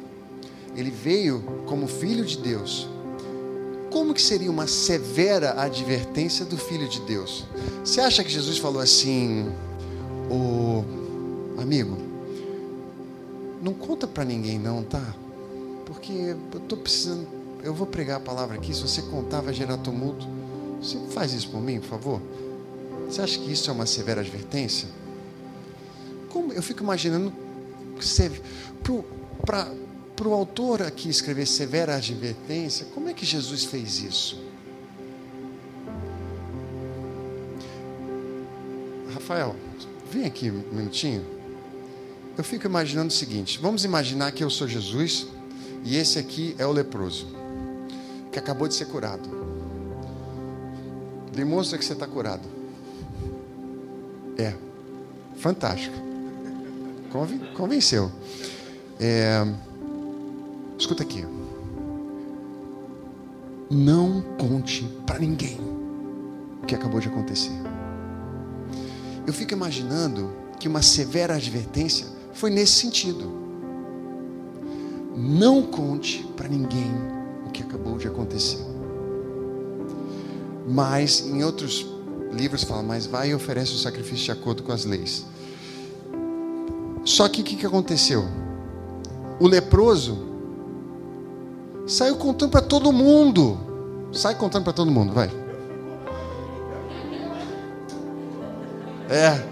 Ele 0.76 0.90
veio 0.90 1.42
como 1.66 1.86
filho 1.88 2.24
de 2.24 2.38
Deus. 2.38 2.88
Como 3.90 4.14
que 4.14 4.22
seria 4.22 4.50
uma 4.50 4.66
severa 4.66 5.60
advertência 5.60 6.44
do 6.44 6.56
filho 6.56 6.88
de 6.88 7.00
Deus? 7.00 7.44
Você 7.84 8.00
acha 8.00 8.22
que 8.22 8.30
Jesus 8.30 8.58
falou 8.58 8.80
assim, 8.80 9.52
o 10.30 10.84
amigo, 11.60 11.98
não 13.60 13.74
conta 13.74 14.06
para 14.06 14.24
ninguém 14.24 14.58
não, 14.58 14.82
tá? 14.82 15.14
Porque 15.84 16.12
eu 16.12 16.60
tô 16.60 16.76
precisando, 16.76 17.26
eu 17.62 17.74
vou 17.74 17.86
pregar 17.86 18.18
a 18.18 18.20
palavra 18.20 18.56
aqui, 18.56 18.74
se 18.74 18.80
você 18.80 19.02
contar 19.02 19.40
vai 19.40 19.52
gerar 19.52 19.76
tumulto. 19.78 20.26
Você 20.80 20.96
faz 21.10 21.32
isso 21.32 21.50
por 21.50 21.60
mim, 21.60 21.80
por 21.80 21.88
favor? 21.88 22.22
Você 23.08 23.20
acha 23.20 23.38
que 23.38 23.52
isso 23.52 23.68
é 23.68 23.72
uma 23.72 23.86
severa 23.86 24.20
advertência? 24.20 24.88
Como 26.30 26.52
eu 26.52 26.62
fico 26.62 26.82
imaginando 26.82 27.32
para 29.44 29.68
o 30.26 30.32
autor 30.32 30.82
aqui 30.82 31.08
escrever 31.08 31.46
severa 31.46 31.96
advertência, 31.96 32.86
como 32.94 33.08
é 33.08 33.14
que 33.14 33.24
Jesus 33.24 33.64
fez 33.64 34.02
isso? 34.02 34.38
Rafael, 39.14 39.54
vem 40.10 40.24
aqui 40.24 40.50
um 40.50 40.62
minutinho. 40.72 41.24
Eu 42.36 42.44
fico 42.44 42.66
imaginando 42.66 43.08
o 43.08 43.12
seguinte: 43.12 43.58
vamos 43.60 43.84
imaginar 43.84 44.32
que 44.32 44.42
eu 44.42 44.50
sou 44.50 44.66
Jesus 44.66 45.26
e 45.84 45.96
esse 45.96 46.18
aqui 46.18 46.54
é 46.58 46.66
o 46.66 46.72
leproso, 46.72 47.26
que 48.32 48.38
acabou 48.38 48.68
de 48.68 48.74
ser 48.74 48.86
curado. 48.86 49.28
Demonstra 51.32 51.78
que 51.78 51.84
você 51.84 51.92
está 51.92 52.06
curado. 52.06 52.46
É, 54.36 54.54
fantástico. 55.36 55.96
Convenceu. 57.54 58.10
É, 58.98 59.44
escuta 60.80 61.02
aqui. 61.02 61.24
Não 63.70 64.20
conte 64.38 64.84
para 65.06 65.18
ninguém 65.18 65.58
o 66.62 66.66
que 66.66 66.74
acabou 66.74 67.00
de 67.00 67.08
acontecer. 67.08 67.52
Eu 69.26 69.32
fico 69.32 69.52
imaginando 69.52 70.30
que 70.58 70.66
uma 70.66 70.82
severa 70.82 71.34
advertência 71.34 72.06
foi 72.32 72.50
nesse 72.50 72.72
sentido. 72.72 73.30
Não 75.16 75.62
conte 75.62 76.26
para 76.36 76.48
ninguém 76.48 76.90
o 77.46 77.50
que 77.50 77.62
acabou 77.62 77.96
de 77.98 78.08
acontecer. 78.08 78.58
Mas 80.68 81.26
em 81.26 81.44
outros 81.44 81.86
livros 82.32 82.64
fala, 82.64 82.82
mas 82.82 83.06
vai 83.06 83.30
e 83.30 83.34
oferece 83.34 83.72
o 83.72 83.78
sacrifício 83.78 84.24
de 84.26 84.32
acordo 84.32 84.62
com 84.62 84.72
as 84.72 84.84
leis. 84.84 85.26
Só 87.04 87.28
que 87.28 87.40
o 87.40 87.44
que, 87.44 87.56
que 87.56 87.66
aconteceu? 87.66 88.24
O 89.38 89.46
leproso 89.46 90.29
saiu 91.90 92.16
contando 92.16 92.50
para 92.50 92.62
todo 92.62 92.92
mundo. 92.92 93.58
Sai 94.12 94.34
contando 94.34 94.64
para 94.64 94.72
todo 94.72 94.90
mundo, 94.90 95.12
vai. 95.12 95.30
É. 99.08 99.50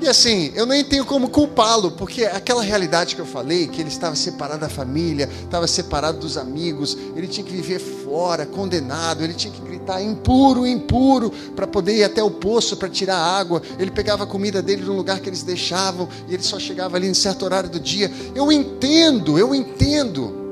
E 0.00 0.06
assim, 0.06 0.52
eu 0.54 0.66
nem 0.66 0.84
tenho 0.84 1.06
como 1.06 1.30
culpá-lo, 1.30 1.92
porque 1.92 2.26
aquela 2.26 2.62
realidade 2.62 3.14
que 3.14 3.20
eu 3.20 3.26
falei, 3.26 3.66
que 3.66 3.80
ele 3.80 3.88
estava 3.88 4.14
separado 4.14 4.60
da 4.60 4.68
família, 4.68 5.28
estava 5.42 5.66
separado 5.66 6.18
dos 6.18 6.36
amigos, 6.36 6.96
ele 7.16 7.26
tinha 7.26 7.44
que 7.44 7.52
viver 7.52 7.78
fora, 7.78 8.44
condenado, 8.44 9.24
ele 9.24 9.32
tinha 9.32 9.52
que 9.52 9.60
gritar 9.62 10.02
impuro, 10.02 10.66
impuro, 10.66 11.30
para 11.30 11.66
poder 11.66 11.96
ir 11.96 12.04
até 12.04 12.22
o 12.22 12.30
poço 12.30 12.76
para 12.76 12.90
tirar 12.90 13.16
água. 13.16 13.62
Ele 13.78 13.90
pegava 13.90 14.24
a 14.24 14.26
comida 14.26 14.60
dele 14.60 14.82
no 14.82 14.92
lugar 14.92 15.20
que 15.20 15.30
eles 15.30 15.42
deixavam 15.42 16.06
e 16.28 16.34
ele 16.34 16.42
só 16.42 16.58
chegava 16.58 16.98
ali 16.98 17.08
em 17.08 17.14
certo 17.14 17.46
horário 17.46 17.70
do 17.70 17.80
dia. 17.80 18.12
Eu 18.34 18.52
entendo, 18.52 19.38
eu 19.38 19.54
entendo 19.54 20.45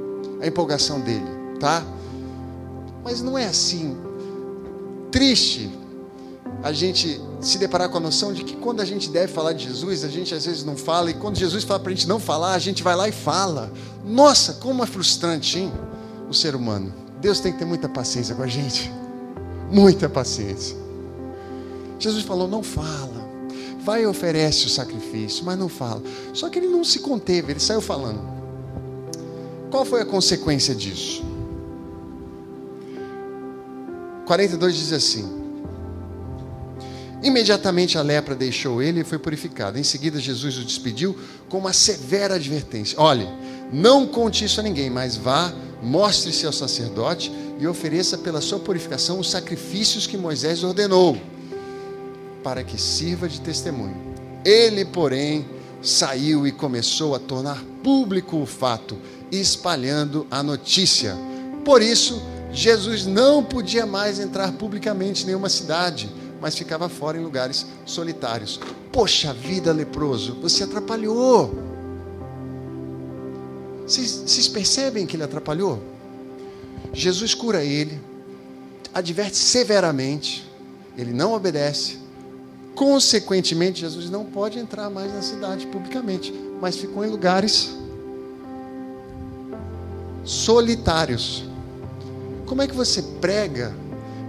a 0.44 0.46
empolgação 0.46 1.00
dele, 1.00 1.26
tá? 1.58 1.82
Mas 3.02 3.20
não 3.20 3.36
é 3.36 3.46
assim. 3.46 3.96
Triste 5.10 5.70
a 6.62 6.72
gente 6.72 7.20
se 7.40 7.58
deparar 7.58 7.88
com 7.88 7.98
a 7.98 8.00
noção 8.00 8.32
de 8.32 8.44
que 8.44 8.56
quando 8.56 8.80
a 8.80 8.84
gente 8.84 9.10
deve 9.10 9.32
falar 9.32 9.52
de 9.52 9.64
Jesus, 9.64 10.04
a 10.04 10.08
gente 10.08 10.34
às 10.34 10.46
vezes 10.46 10.64
não 10.64 10.76
fala, 10.76 11.10
e 11.10 11.14
quando 11.14 11.36
Jesus 11.36 11.64
fala 11.64 11.80
para 11.80 11.92
a 11.92 11.94
gente 11.94 12.08
não 12.08 12.18
falar, 12.18 12.54
a 12.54 12.58
gente 12.58 12.82
vai 12.82 12.96
lá 12.96 13.08
e 13.08 13.12
fala. 13.12 13.72
Nossa, 14.04 14.54
como 14.54 14.82
é 14.82 14.86
frustrante, 14.86 15.58
hein? 15.58 15.72
O 16.28 16.34
ser 16.34 16.54
humano. 16.54 16.92
Deus 17.20 17.40
tem 17.40 17.52
que 17.52 17.58
ter 17.58 17.64
muita 17.64 17.88
paciência 17.88 18.34
com 18.34 18.42
a 18.42 18.46
gente. 18.46 18.92
Muita 19.70 20.08
paciência. 20.08 20.76
Jesus 21.98 22.24
falou: 22.24 22.48
não 22.48 22.62
fala. 22.62 23.24
Vai 23.80 24.02
e 24.02 24.06
oferece 24.06 24.66
o 24.66 24.70
sacrifício, 24.70 25.44
mas 25.44 25.58
não 25.58 25.68
fala. 25.68 26.02
Só 26.32 26.48
que 26.48 26.58
ele 26.58 26.68
não 26.68 26.82
se 26.82 27.00
conteve, 27.00 27.52
ele 27.52 27.60
saiu 27.60 27.82
falando. 27.82 28.33
Qual 29.74 29.84
foi 29.84 30.02
a 30.02 30.04
consequência 30.04 30.72
disso? 30.72 31.20
42 34.24 34.76
diz 34.76 34.92
assim: 34.92 35.28
Imediatamente 37.24 37.98
a 37.98 38.02
lepra 38.02 38.36
deixou 38.36 38.80
ele 38.80 39.00
e 39.00 39.04
foi 39.04 39.18
purificado. 39.18 39.76
Em 39.76 39.82
seguida, 39.82 40.20
Jesus 40.20 40.56
o 40.58 40.64
despediu 40.64 41.18
com 41.48 41.58
uma 41.58 41.72
severa 41.72 42.36
advertência: 42.36 43.00
Olhe, 43.00 43.28
não 43.72 44.06
conte 44.06 44.44
isso 44.44 44.60
a 44.60 44.62
ninguém, 44.62 44.88
mas 44.90 45.16
vá, 45.16 45.52
mostre-se 45.82 46.46
ao 46.46 46.52
sacerdote 46.52 47.32
e 47.58 47.66
ofereça 47.66 48.16
pela 48.16 48.40
sua 48.40 48.60
purificação 48.60 49.18
os 49.18 49.28
sacrifícios 49.28 50.06
que 50.06 50.16
Moisés 50.16 50.62
ordenou, 50.62 51.20
para 52.44 52.62
que 52.62 52.80
sirva 52.80 53.28
de 53.28 53.40
testemunho. 53.40 54.14
Ele, 54.44 54.84
porém, 54.84 55.44
saiu 55.82 56.46
e 56.46 56.52
começou 56.52 57.14
a 57.14 57.18
tornar 57.18 57.62
público 57.82 58.38
o 58.38 58.46
fato, 58.46 58.96
espalhando 59.40 60.26
a 60.30 60.42
notícia. 60.42 61.16
Por 61.64 61.82
isso, 61.82 62.22
Jesus 62.52 63.06
não 63.06 63.42
podia 63.42 63.86
mais 63.86 64.18
entrar 64.18 64.52
publicamente 64.52 65.22
em 65.22 65.26
nenhuma 65.26 65.48
cidade 65.48 66.08
mas 66.44 66.58
ficava 66.58 66.90
fora 66.90 67.16
em 67.16 67.22
lugares 67.22 67.64
solitários. 67.86 68.60
Poxa 68.92 69.32
vida, 69.32 69.72
leproso, 69.72 70.34
você 70.42 70.64
atrapalhou. 70.64 71.54
Vocês, 73.86 74.10
vocês 74.26 74.46
percebem 74.48 75.06
que 75.06 75.16
ele 75.16 75.22
atrapalhou? 75.22 75.82
Jesus 76.92 77.32
cura 77.32 77.64
ele, 77.64 77.98
adverte 78.92 79.38
severamente, 79.38 80.46
ele 80.98 81.14
não 81.14 81.32
obedece. 81.32 81.96
Consequentemente, 82.74 83.80
Jesus 83.80 84.10
não 84.10 84.26
pode 84.26 84.58
entrar 84.58 84.90
mais 84.90 85.14
na 85.14 85.22
cidade 85.22 85.66
publicamente, 85.68 86.30
mas 86.60 86.76
ficou 86.76 87.06
em 87.06 87.08
lugares 87.08 87.74
solitários. 90.24 91.44
Como 92.46 92.62
é 92.62 92.66
que 92.66 92.74
você 92.74 93.02
prega 93.20 93.74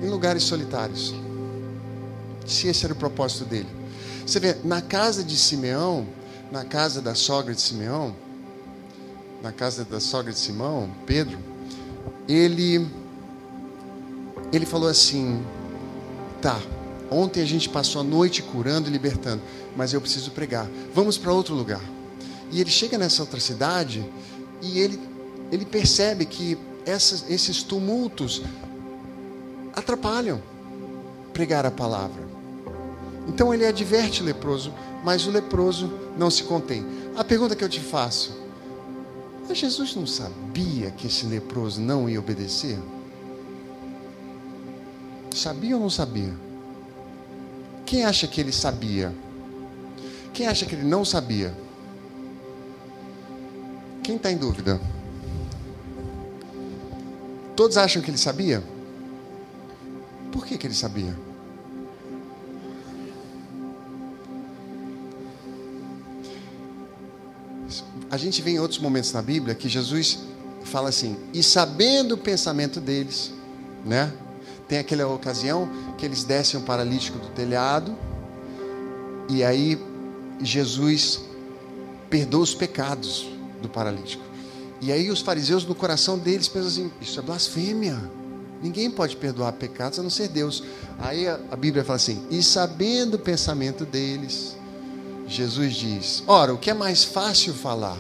em 0.01 0.10
lugares 0.10 0.43
solitários? 0.43 1.13
se 2.45 2.67
esse 2.67 2.86
era 2.86 2.93
o 2.93 2.97
propósito 2.97 3.45
dele. 3.45 3.67
Você 4.25 4.39
vê, 4.39 4.55
na 4.63 4.81
casa 4.81 5.23
de 5.23 5.36
Simeão, 5.36 6.08
na 6.51 6.63
casa 6.63 7.01
da 7.01 7.15
sogra 7.15 7.53
de 7.53 7.62
Simeão, 7.62 8.15
na 9.41 9.51
casa 9.51 9.84
da 9.84 9.99
sogra 9.99 10.31
de 10.31 10.39
Simão, 10.39 10.89
Pedro, 11.05 11.38
ele 12.27 12.88
ele 14.51 14.65
falou 14.65 14.88
assim: 14.88 15.43
"Tá, 16.41 16.60
ontem 17.12 17.41
a 17.41 17.45
gente 17.45 17.69
passou 17.69 18.01
a 18.01 18.03
noite 18.03 18.41
curando 18.41 18.89
e 18.89 18.91
libertando, 18.91 19.41
mas 19.75 19.93
eu 19.93 20.01
preciso 20.01 20.31
pregar. 20.31 20.67
Vamos 20.93 21.17
para 21.17 21.31
outro 21.31 21.53
lugar." 21.53 21.81
E 22.51 22.62
ele 22.62 22.69
chega 22.69 22.97
nessa 22.97 23.21
outra 23.21 23.39
cidade 23.39 24.03
e 24.62 24.79
ele 24.79 24.99
ele 25.56 25.65
percebe 25.65 26.26
que 26.26 26.58
essas, 26.86 27.30
esses 27.30 27.63
tumultos 27.63 28.44
atrapalham 29.74 30.41
pregar 31.34 31.65
a 31.65 31.72
palavra. 31.72 32.24
Então 33.28 33.54
ele 33.54 33.65
adverte 33.65 34.22
o 34.22 34.26
leproso, 34.26 34.74
mas 35.04 35.26
o 35.26 35.32
leproso 35.32 35.91
não 36.18 36.30
se 36.30 36.44
contém. 36.44 36.86
A 37.18 37.24
pergunta 37.24 37.56
que 37.56 37.63
eu 37.63 37.70
te 37.70 37.80
faço: 37.80 38.38
mas 39.48 39.58
Jesus 39.58 39.96
não 39.96 40.06
sabia 40.06 40.91
que 40.91 41.08
esse 41.08 41.26
leproso 41.26 41.82
não 41.82 42.10
ia 42.10 42.20
obedecer? 42.20 42.78
Sabia 45.34 45.76
ou 45.76 45.82
não 45.82 45.89
sabia? 45.89 46.34
Quem 47.86 48.06
acha 48.06 48.28
que 48.28 48.39
ele 48.39 48.52
sabia? 48.52 49.13
Quem 50.34 50.48
acha 50.48 50.65
que 50.65 50.76
ele 50.76 50.84
não 50.84 51.06
sabia? 51.06 51.56
Quem 54.04 54.18
está 54.18 54.32
em 54.32 54.38
dúvida? 54.38 54.80
Todos 57.56 57.78
acham 57.78 58.02
que 58.02 58.10
ele 58.10 58.18
sabia? 58.18 58.63
Por 60.32 60.46
que, 60.46 60.58
que 60.58 60.68
ele 60.68 60.74
sabia? 60.74 61.15
a 68.15 68.18
gente 68.18 68.41
vê 68.41 68.52
em 68.52 68.60
outros 68.60 68.80
momentos 68.80 69.12
na 69.12 69.22
Bíblia 69.22 69.54
que 69.54 69.68
Jesus 69.68 70.20
fala 70.63 70.88
assim: 70.88 71.18
e 71.34 71.44
sabendo 71.44 72.13
o 72.13 72.18
pensamento 72.18 72.80
deles, 72.80 73.34
né? 73.86 74.12
Tem 74.70 74.80
aquela 74.80 75.06
ocasião 75.08 75.70
que 75.98 76.06
eles 76.06 76.24
descem 76.24 76.60
um 76.60 76.63
paralítico 76.63 77.20
do 77.20 77.28
telhado, 77.30 77.96
e 79.30 79.44
aí 79.44 79.78
Jesus 80.41 81.22
perdoa 82.10 82.41
os 82.41 82.56
pecados 82.56 83.28
do 83.62 83.68
paralítico. 83.68 84.24
E 84.86 84.91
aí 84.91 85.10
os 85.10 85.21
fariseus 85.21 85.65
no 85.65 85.74
coração 85.74 86.15
deles 86.15 86.48
pensam 86.48 86.67
assim: 86.67 86.91
isso 87.02 87.19
é 87.19 87.24
blasfêmia. 87.24 88.00
Ninguém 88.62 88.91
pode 88.91 89.15
perdoar 89.15 89.52
pecados 89.54 89.98
a 89.98 90.04
não 90.04 90.12
ser 90.12 90.28
Deus. 90.28 90.63
Aí 91.00 91.28
a, 91.28 91.56
Bíblia 91.58 91.84
fala 91.84 91.95
assim: 91.95 92.24
e 92.30 92.43
sabendo 92.43 93.15
o 93.15 93.19
pensamento 93.19 93.84
deles, 93.84 94.56
Jesus 95.28 95.74
diz: 95.74 96.24
ora, 96.28 96.54
o 96.54 96.58
que 96.60 96.69
é 96.69 96.74
mais 96.76 97.04
fácil 97.04 97.56
falar? 97.56 97.98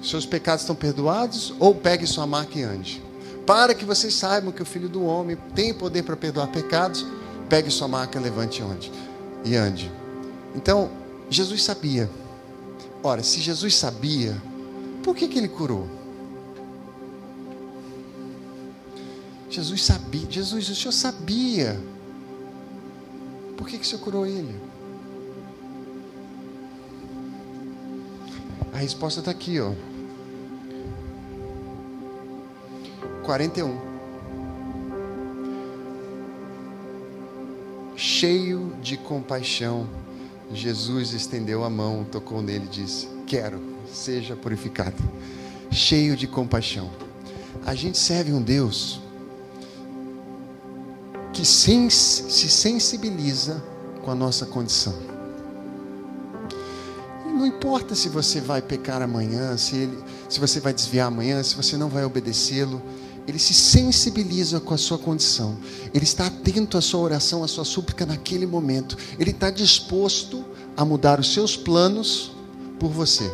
Seus 0.00 0.24
pecados 0.24 0.62
estão 0.62 0.76
perdoados? 0.76 1.52
Ou 1.58 1.74
pegue 1.74 2.06
sua 2.06 2.24
marca 2.24 2.56
e 2.56 2.62
ande? 2.62 3.02
Para 3.44 3.74
que 3.74 3.84
vocês 3.84 4.14
saibam 4.14 4.52
que 4.52 4.62
o 4.62 4.66
Filho 4.66 4.88
do 4.88 5.04
Homem 5.04 5.36
tem 5.56 5.74
poder 5.74 6.04
para 6.04 6.16
perdoar 6.16 6.46
pecados, 6.52 7.04
pegue 7.48 7.68
sua 7.68 7.88
marca, 7.88 8.20
levante 8.20 8.60
e 8.60 8.64
ande. 8.64 8.92
E 9.44 9.56
ande. 9.56 9.92
Então, 10.54 10.88
Jesus 11.28 11.64
sabia. 11.64 12.08
Ora, 13.02 13.22
se 13.22 13.40
Jesus 13.40 13.74
sabia, 13.76 14.36
por 15.02 15.14
que, 15.14 15.28
que 15.28 15.38
ele 15.38 15.48
curou? 15.48 15.88
Jesus 19.50 19.84
sabia. 19.84 20.30
Jesus, 20.30 20.68
o 20.68 20.74
Senhor 20.74 20.92
sabia. 20.92 21.80
Por 23.56 23.66
que, 23.66 23.78
que 23.78 23.84
o 23.84 23.86
Senhor 23.86 24.02
curou 24.02 24.26
ele? 24.26 24.54
A 28.72 28.78
resposta 28.78 29.20
está 29.20 29.30
aqui, 29.30 29.58
ó. 29.60 29.72
41. 33.24 33.76
Cheio 37.96 38.72
de 38.80 38.96
compaixão, 38.96 39.88
Jesus 40.52 41.12
estendeu 41.12 41.64
a 41.64 41.70
mão, 41.70 42.04
tocou 42.04 42.40
nele 42.40 42.64
e 42.66 42.68
disse: 42.68 43.08
Quero, 43.26 43.60
seja 43.92 44.34
purificado. 44.34 44.96
Cheio 45.70 46.16
de 46.16 46.26
compaixão. 46.26 46.90
A 47.66 47.74
gente 47.74 47.98
serve 47.98 48.32
um 48.32 48.40
Deus 48.40 49.00
que 51.32 51.44
se 51.44 52.48
sensibiliza 52.48 53.62
com 54.02 54.10
a 54.10 54.14
nossa 54.14 54.46
condição. 54.46 54.94
E 57.26 57.28
não 57.28 57.46
importa 57.46 57.94
se 57.94 58.08
você 58.08 58.40
vai 58.40 58.62
pecar 58.62 59.02
amanhã, 59.02 59.56
se, 59.56 59.76
ele, 59.76 59.98
se 60.28 60.40
você 60.40 60.58
vai 60.60 60.72
desviar 60.72 61.08
amanhã, 61.08 61.42
se 61.42 61.54
você 61.54 61.76
não 61.76 61.88
vai 61.88 62.04
obedecê-lo. 62.04 62.82
Ele 63.28 63.38
se 63.38 63.52
sensibiliza 63.52 64.58
com 64.58 64.72
a 64.72 64.78
sua 64.78 64.96
condição. 64.96 65.58
Ele 65.92 66.04
está 66.04 66.28
atento 66.28 66.78
à 66.78 66.80
sua 66.80 67.00
oração, 67.00 67.44
à 67.44 67.48
sua 67.48 67.62
súplica 67.62 68.06
naquele 68.06 68.46
momento. 68.46 68.96
Ele 69.18 69.32
está 69.32 69.50
disposto 69.50 70.42
a 70.74 70.82
mudar 70.82 71.20
os 71.20 71.34
seus 71.34 71.54
planos 71.54 72.32
por 72.80 72.90
você. 72.90 73.30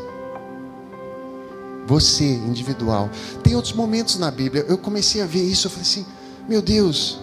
Você, 1.86 2.24
individual. 2.24 3.08
Tem 3.44 3.54
outros 3.54 3.72
momentos 3.72 4.18
na 4.18 4.32
Bíblia. 4.32 4.64
Eu 4.68 4.76
comecei 4.76 5.22
a 5.22 5.26
ver 5.26 5.44
isso. 5.44 5.68
Eu 5.68 5.70
falei 5.70 5.86
assim: 5.86 6.06
Meu 6.48 6.60
Deus, 6.60 7.20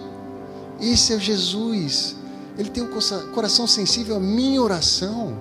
esse 0.80 1.12
é 1.12 1.20
Jesus. 1.20 2.16
Ele 2.56 2.70
tem 2.70 2.82
um 2.82 2.88
coração 3.34 3.66
sensível 3.66 4.16
à 4.16 4.20
minha 4.20 4.62
oração, 4.62 5.38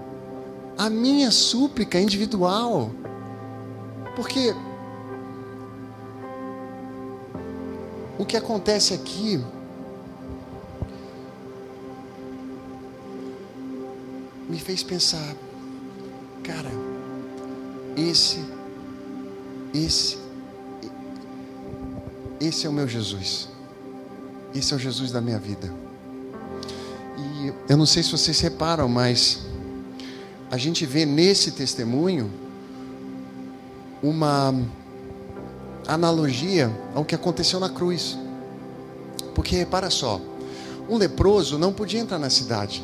à 0.78 0.90
minha 0.90 1.32
súplica 1.32 1.98
individual. 1.98 2.92
Porque 4.18 4.54
o 8.22 8.26
que 8.26 8.38
acontece 8.38 8.94
aqui 8.94 9.44
me 14.48 14.60
fez 14.60 14.84
pensar, 14.84 15.36
cara, 16.44 16.70
esse, 17.98 18.38
esse, 19.74 20.20
esse 22.40 22.68
é 22.68 22.70
o 22.70 22.72
meu 22.72 22.88
Jesus. 22.88 23.50
Esse 24.54 24.72
é 24.72 24.76
o 24.76 24.80
Jesus 24.80 25.12
da 25.12 25.20
minha 25.20 25.40
vida. 25.40 25.74
E 27.18 27.52
eu 27.68 27.76
não 27.76 27.88
sei 27.88 28.04
se 28.04 28.12
vocês 28.12 28.40
reparam, 28.40 28.88
mas 28.88 29.48
a 30.52 30.58
gente 30.58 30.86
vê 30.86 31.08
nesse 31.08 31.54
testemunho 31.54 32.30
uma 34.04 34.54
analogia 35.88 36.72
ao 36.94 37.06
que 37.06 37.16
aconteceu 37.16 37.60
na 37.60 37.70
cruz. 37.70 38.18
Porque 39.34 39.56
repara 39.56 39.90
só, 39.90 40.22
um 40.90 40.98
leproso 40.98 41.58
não 41.58 41.72
podia 41.74 42.00
entrar 42.00 42.20
na 42.20 42.30
cidade. 42.30 42.84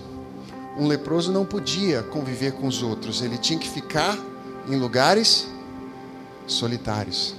Um 0.77 0.87
leproso 0.87 1.31
não 1.31 1.45
podia 1.45 2.03
conviver 2.03 2.53
com 2.53 2.67
os 2.67 2.83
outros, 2.83 3.21
ele 3.21 3.37
tinha 3.37 3.57
que 3.57 3.67
ficar 3.67 4.17
em 4.69 4.75
lugares 4.75 5.47
solitários. 6.45 7.33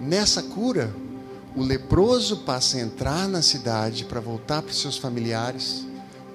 Nessa 0.00 0.42
cura, 0.42 0.94
o 1.54 1.62
leproso 1.62 2.38
passa 2.38 2.76
a 2.76 2.80
entrar 2.80 3.28
na 3.28 3.42
cidade 3.42 4.04
para 4.04 4.20
voltar 4.20 4.62
para 4.62 4.70
os 4.70 4.80
seus 4.80 4.96
familiares, 4.96 5.86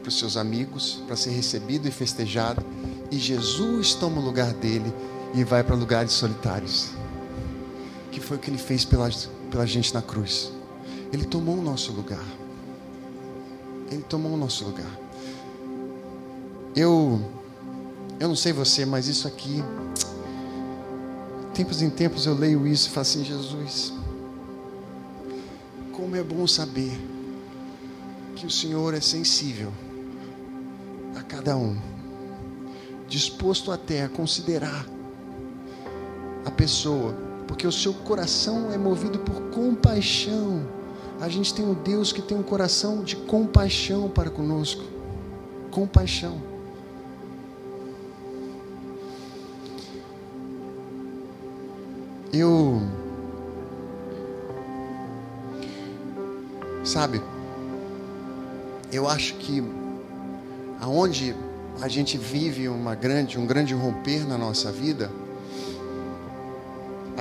para 0.02 0.10
os 0.10 0.18
seus 0.18 0.36
amigos, 0.36 1.02
para 1.06 1.16
ser 1.16 1.32
recebido 1.32 1.88
e 1.88 1.92
festejado, 1.92 2.64
e 3.12 3.18
Jesus 3.18 3.94
toma 3.94 4.20
o 4.20 4.26
lugar 4.26 4.54
dele 4.54 4.92
e 5.34 5.44
vai 5.44 5.64
para 5.64 5.76
lugares 5.76 6.12
solitários. 6.12 7.01
Que 8.12 8.20
foi 8.20 8.38
o 8.38 8.40
que 8.40 8.50
ele 8.50 8.58
fez 8.58 8.86
pela, 8.86 9.10
pela 9.50 9.66
gente 9.66 9.94
na 9.94 10.02
cruz. 10.02 10.52
Ele 11.12 11.26
tomou 11.26 11.58
o 11.58 11.62
nosso 11.62 11.92
lugar. 11.92 12.24
Ele 13.90 14.04
tomou 14.04 14.34
o 14.34 14.38
nosso 14.38 14.66
lugar. 14.66 14.92
Eu 16.76 17.20
eu 18.20 18.28
não 18.28 18.36
sei 18.36 18.54
você, 18.54 18.86
mas 18.86 19.08
isso 19.08 19.28
aqui 19.28 19.64
tempos 21.54 21.82
em 21.82 21.90
tempos 21.90 22.26
eu 22.26 22.34
leio 22.34 22.66
isso 22.66 22.88
e 22.88 22.92
falo 22.92 23.02
assim, 23.02 23.24
Jesus, 23.24 23.94
como 25.92 26.16
é 26.16 26.24
bom 26.24 26.48
saber 26.48 26.92
que 28.36 28.46
o 28.46 28.50
Senhor 28.50 28.94
é 28.94 29.02
sensível 29.02 29.72
a 31.16 31.22
cada 31.22 31.58
um, 31.58 31.78
disposto 33.08 33.72
até 33.72 34.04
a 34.04 34.10
considerar 34.10 34.86
a 36.46 36.52
pessoa, 36.52 37.16
porque 37.52 37.68
o 37.68 37.72
seu 37.72 37.94
coração 37.94 38.72
é 38.72 38.78
movido 38.78 39.20
por 39.20 39.36
compaixão. 39.50 40.66
A 41.20 41.28
gente 41.28 41.54
tem 41.54 41.66
um 41.66 41.74
Deus 41.74 42.14
que 42.14 42.22
tem 42.22 42.38
um 42.38 42.42
coração 42.42 43.04
de 43.04 43.18
compaixão 43.18 44.10
para 44.10 44.30
conosco. 44.30 44.82
Compaixão. 45.70 46.42
Eu 52.32 52.82
Sabe? 56.86 57.22
Eu 58.94 59.10
acho 59.10 59.36
que 59.36 59.62
aonde 60.80 61.36
a 61.82 61.90
gente 61.90 62.18
vive 62.18 62.70
uma 62.70 62.96
grande, 62.96 63.38
um 63.38 63.46
grande 63.46 63.74
romper 63.74 64.26
na 64.26 64.38
nossa 64.38 64.72
vida, 64.72 65.12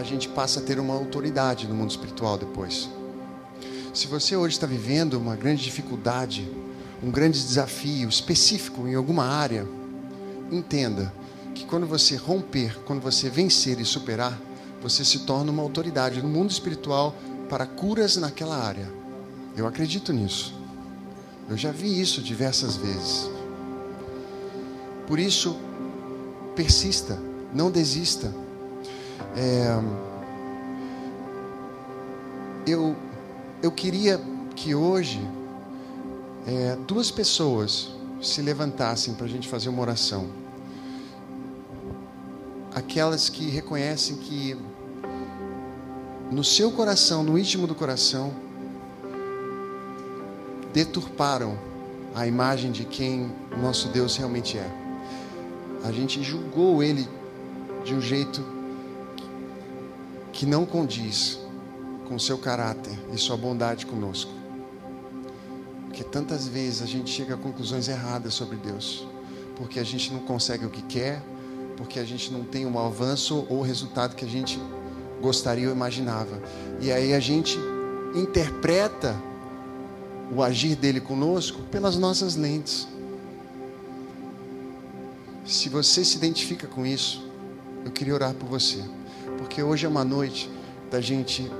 a 0.01 0.03
gente 0.03 0.29
passa 0.29 0.61
a 0.61 0.63
ter 0.63 0.81
uma 0.81 0.95
autoridade 0.95 1.69
no 1.69 1.75
mundo 1.75 1.91
espiritual 1.91 2.39
depois. 2.39 2.89
Se 3.93 4.07
você 4.07 4.35
hoje 4.35 4.55
está 4.55 4.67
vivendo 4.67 5.15
uma 5.15 5.37
grande 5.37 5.63
dificuldade, 5.63 6.51
um 7.03 7.11
grande 7.11 7.39
desafio 7.39 8.09
específico 8.09 8.89
em 8.89 8.95
alguma 8.95 9.25
área, 9.25 9.67
entenda 10.51 11.13
que 11.55 11.67
quando 11.67 11.87
você 11.87 12.17
romper, 12.17 12.79
quando 12.87 13.03
você 13.03 13.29
vencer 13.29 13.79
e 13.79 13.85
superar, 13.85 14.41
você 14.81 15.05
se 15.05 15.21
torna 15.21 15.53
uma 15.53 15.63
autoridade 15.63 16.23
no 16.23 16.29
mundo 16.29 16.51
espiritual 16.51 17.15
para 17.49 17.67
curas 17.67 18.17
naquela 18.17 18.57
área. 18.57 18.91
Eu 19.55 19.67
acredito 19.67 20.13
nisso. 20.13 20.55
Eu 21.49 21.57
já 21.57 21.71
vi 21.71 22.01
isso 22.01 22.23
diversas 22.23 22.77
vezes. 22.77 23.31
Por 25.07 25.19
isso, 25.19 25.57
persista, 26.55 27.19
não 27.53 27.71
desista. 27.71 28.33
É, 29.37 29.81
eu, 32.67 32.97
eu 33.63 33.71
queria 33.71 34.21
que 34.55 34.75
hoje 34.75 35.21
é, 36.47 36.77
duas 36.87 37.11
pessoas 37.11 37.91
se 38.21 38.43
levantassem 38.43 39.15
para 39.15 39.27
a 39.27 39.29
gente 39.29 39.49
fazer 39.49 39.69
uma 39.69 39.81
oração. 39.81 40.29
Aquelas 42.75 43.29
que 43.29 43.49
reconhecem 43.49 44.17
que 44.17 44.57
no 46.31 46.45
seu 46.45 46.71
coração, 46.71 47.23
no 47.23 47.39
íntimo 47.39 47.67
do 47.67 47.75
coração, 47.75 48.33
deturparam 50.73 51.59
a 52.15 52.27
imagem 52.27 52.71
de 52.71 52.85
quem 52.85 53.33
o 53.53 53.59
nosso 53.59 53.89
Deus 53.89 54.17
realmente 54.17 54.57
é. 54.57 54.71
A 55.83 55.91
gente 55.91 56.23
julgou 56.23 56.83
ele 56.83 57.09
de 57.85 57.95
um 57.95 58.01
jeito 58.01 58.45
que 60.41 60.47
não 60.47 60.65
condiz 60.65 61.39
com 62.09 62.19
seu 62.19 62.39
caráter 62.39 62.99
e 63.13 63.19
sua 63.19 63.37
bondade 63.37 63.85
conosco. 63.85 64.33
Porque 65.85 66.03
tantas 66.03 66.49
vezes 66.49 66.81
a 66.81 66.87
gente 66.87 67.11
chega 67.11 67.35
a 67.35 67.37
conclusões 67.37 67.89
erradas 67.89 68.33
sobre 68.33 68.57
Deus, 68.57 69.07
porque 69.55 69.79
a 69.79 69.85
gente 69.85 70.11
não 70.11 70.21
consegue 70.21 70.65
o 70.65 70.71
que 70.71 70.81
quer, 70.81 71.23
porque 71.77 71.99
a 71.99 72.05
gente 72.05 72.33
não 72.33 72.43
tem 72.43 72.65
um 72.65 72.79
avanço 72.79 73.47
ou 73.51 73.59
o 73.59 73.61
resultado 73.61 74.17
que 74.17 74.25
a 74.25 74.29
gente 74.29 74.59
gostaria 75.21 75.69
ou 75.69 75.75
imaginava. 75.75 76.41
E 76.81 76.91
aí 76.91 77.13
a 77.13 77.21
gente 77.21 77.59
interpreta 78.15 79.15
o 80.35 80.43
agir 80.43 80.75
dele 80.75 81.03
conosco 81.03 81.61
pelas 81.65 81.99
nossas 81.99 82.35
lentes. 82.35 82.89
Se 85.45 85.69
você 85.69 86.03
se 86.03 86.17
identifica 86.17 86.67
com 86.67 86.87
isso, 86.87 87.23
eu 87.85 87.91
queria 87.91 88.15
orar 88.15 88.33
por 88.33 88.49
você, 88.49 88.83
porque 89.39 89.63
hoje 89.63 89.87
é 89.87 89.89
uma 89.89 90.05
noite 90.05 90.51
da 90.91 91.01
gente 91.01 91.51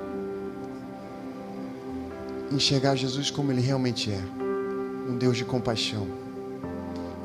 enxergar 2.51 2.97
Jesus 2.97 3.31
como 3.31 3.53
ele 3.53 3.61
realmente 3.61 4.11
é 4.11 4.21
um 5.09 5.17
Deus 5.17 5.37
de 5.37 5.45
compaixão, 5.45 6.07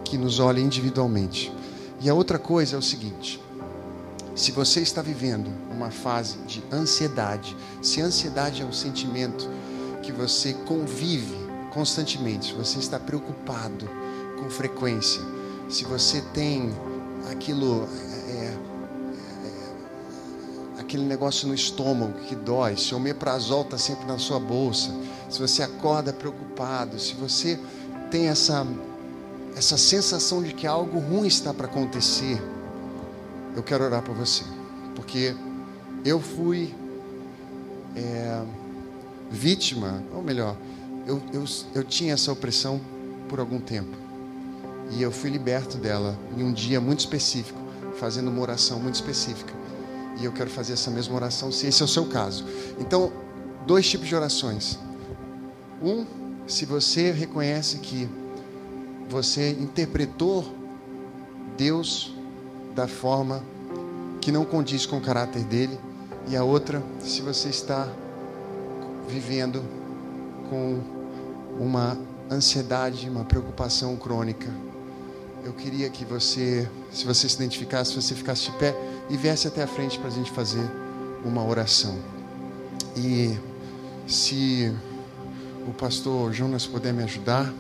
que 0.04 0.18
nos 0.18 0.40
olha 0.40 0.60
individualmente. 0.60 1.52
E 2.02 2.10
a 2.10 2.14
outra 2.14 2.38
coisa 2.38 2.76
é 2.76 2.80
o 2.80 2.82
seguinte: 2.82 3.42
se 4.36 4.52
você 4.52 4.82
está 4.82 5.02
vivendo 5.02 5.50
uma 5.72 5.90
fase 5.90 6.38
de 6.40 6.64
ansiedade, 6.72 7.56
se 7.82 8.02
ansiedade 8.02 8.62
é 8.62 8.66
um 8.66 8.74
sentimento 8.74 9.50
que 10.04 10.12
você 10.12 10.54
convive 10.54 11.36
constantemente, 11.74 12.48
se 12.48 12.54
você 12.54 12.80
está 12.80 13.00
preocupado 13.00 13.90
com 14.38 14.50
frequência, 14.50 15.22
se 15.70 15.84
você 15.84 16.22
tem 16.34 16.74
aquilo, 17.32 17.88
aquele 20.86 21.04
negócio 21.04 21.48
no 21.48 21.54
estômago 21.56 22.14
que 22.28 22.36
dói, 22.36 22.78
se 22.78 22.94
o 22.94 22.98
omeprazol 22.98 23.64
está 23.64 23.78
sempre 23.78 24.06
na 24.06 24.20
sua 24.20 24.40
bolsa, 24.40 24.92
se 25.30 25.40
você 25.40 25.64
acorda 25.64 26.14
preocupado, 26.14 27.00
se 27.00 27.16
você 27.16 27.60
tem 28.12 28.28
essa, 28.28 28.66
essa 29.56 29.78
sensação 29.78 30.44
de 30.44 30.54
que 30.54 30.68
algo 30.68 31.00
ruim 31.00 31.28
está 31.28 31.54
para 31.54 31.66
acontecer, 31.66 32.42
eu 33.56 33.64
quero 33.64 33.84
orar 33.84 34.04
por 34.04 34.16
você, 34.16 34.44
porque 34.96 35.36
eu 36.06 36.22
fui 36.22 36.74
é, 37.96 38.44
vítima, 39.32 40.04
ou 40.14 40.22
melhor, 40.22 40.56
eu, 41.08 41.22
eu, 41.34 41.46
eu 41.74 41.84
tinha 41.84 42.14
essa 42.14 42.32
opressão 42.32 42.80
por 43.28 43.40
algum 43.40 43.60
tempo, 43.60 43.98
e 44.92 45.02
eu 45.02 45.12
fui 45.12 45.32
liberto 45.32 45.78
dela 45.78 46.16
em 46.38 46.44
um 46.44 46.54
dia 46.54 46.80
muito 46.80 47.00
específico, 47.00 47.60
fazendo 48.00 48.30
uma 48.30 48.42
oração 48.42 48.80
muito 48.80 48.96
específica, 48.96 49.65
e 50.20 50.26
eu 50.26 50.32
quero 50.32 50.50
fazer 50.50 50.74
essa 50.74 50.90
mesma 50.90 51.16
oração, 51.16 51.52
se 51.52 51.68
esse 51.68 51.82
é 51.82 51.86
o 51.86 51.88
seu 51.88 52.06
caso. 52.06 52.46
Então, 52.80 53.12
dois 53.66 53.90
tipos 53.90 54.08
de 54.08 54.16
orações. 54.16 54.80
Um, 55.82 56.06
se 56.48 56.66
você 56.66 57.12
reconhece 57.12 57.78
que 57.80 58.10
você 59.10 59.52
interpretou 59.52 60.46
Deus 61.58 62.14
da 62.74 62.88
forma 62.88 63.44
que 64.22 64.32
não 64.32 64.44
condiz 64.44 64.86
com 64.86 64.98
o 64.98 65.02
caráter 65.02 65.44
dele, 65.44 65.80
e 66.28 66.36
a 66.36 66.44
outra, 66.44 66.82
se 67.00 67.22
você 67.22 67.50
está 67.50 67.88
vivendo 69.08 69.64
com 70.50 70.82
uma 71.60 71.98
ansiedade, 72.30 73.08
uma 73.08 73.24
preocupação 73.24 73.96
crônica. 73.96 74.52
Eu 75.44 75.54
queria 75.54 75.90
que 75.90 76.04
você, 76.04 76.68
se 76.92 77.06
você 77.06 77.30
se 77.30 77.36
identificasse, 77.36 77.92
se 77.92 78.02
você 78.02 78.16
ficasse 78.16 78.46
de 78.46 78.58
pé 78.58 78.76
e 79.10 79.18
viesse 79.18 79.48
até 79.48 79.64
a 79.64 79.68
frente 79.68 80.00
para 80.00 80.08
a 80.08 80.12
gente 80.12 80.32
fazer 80.32 80.66
uma 81.24 81.44
oração. 81.44 81.98
E 82.96 83.38
se 84.08 84.74
o 85.68 85.74
pastor 85.74 86.34
Jonas 86.34 86.66
puder 86.66 86.94
me 86.94 87.04
ajudar, 87.04 87.52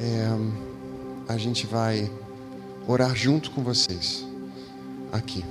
é, 0.00 0.28
a 1.28 1.36
gente 1.36 1.66
vai 1.66 2.10
orar 2.86 3.14
junto 3.14 3.50
com 3.50 3.62
vocês 3.62 4.26
aqui. 5.12 5.44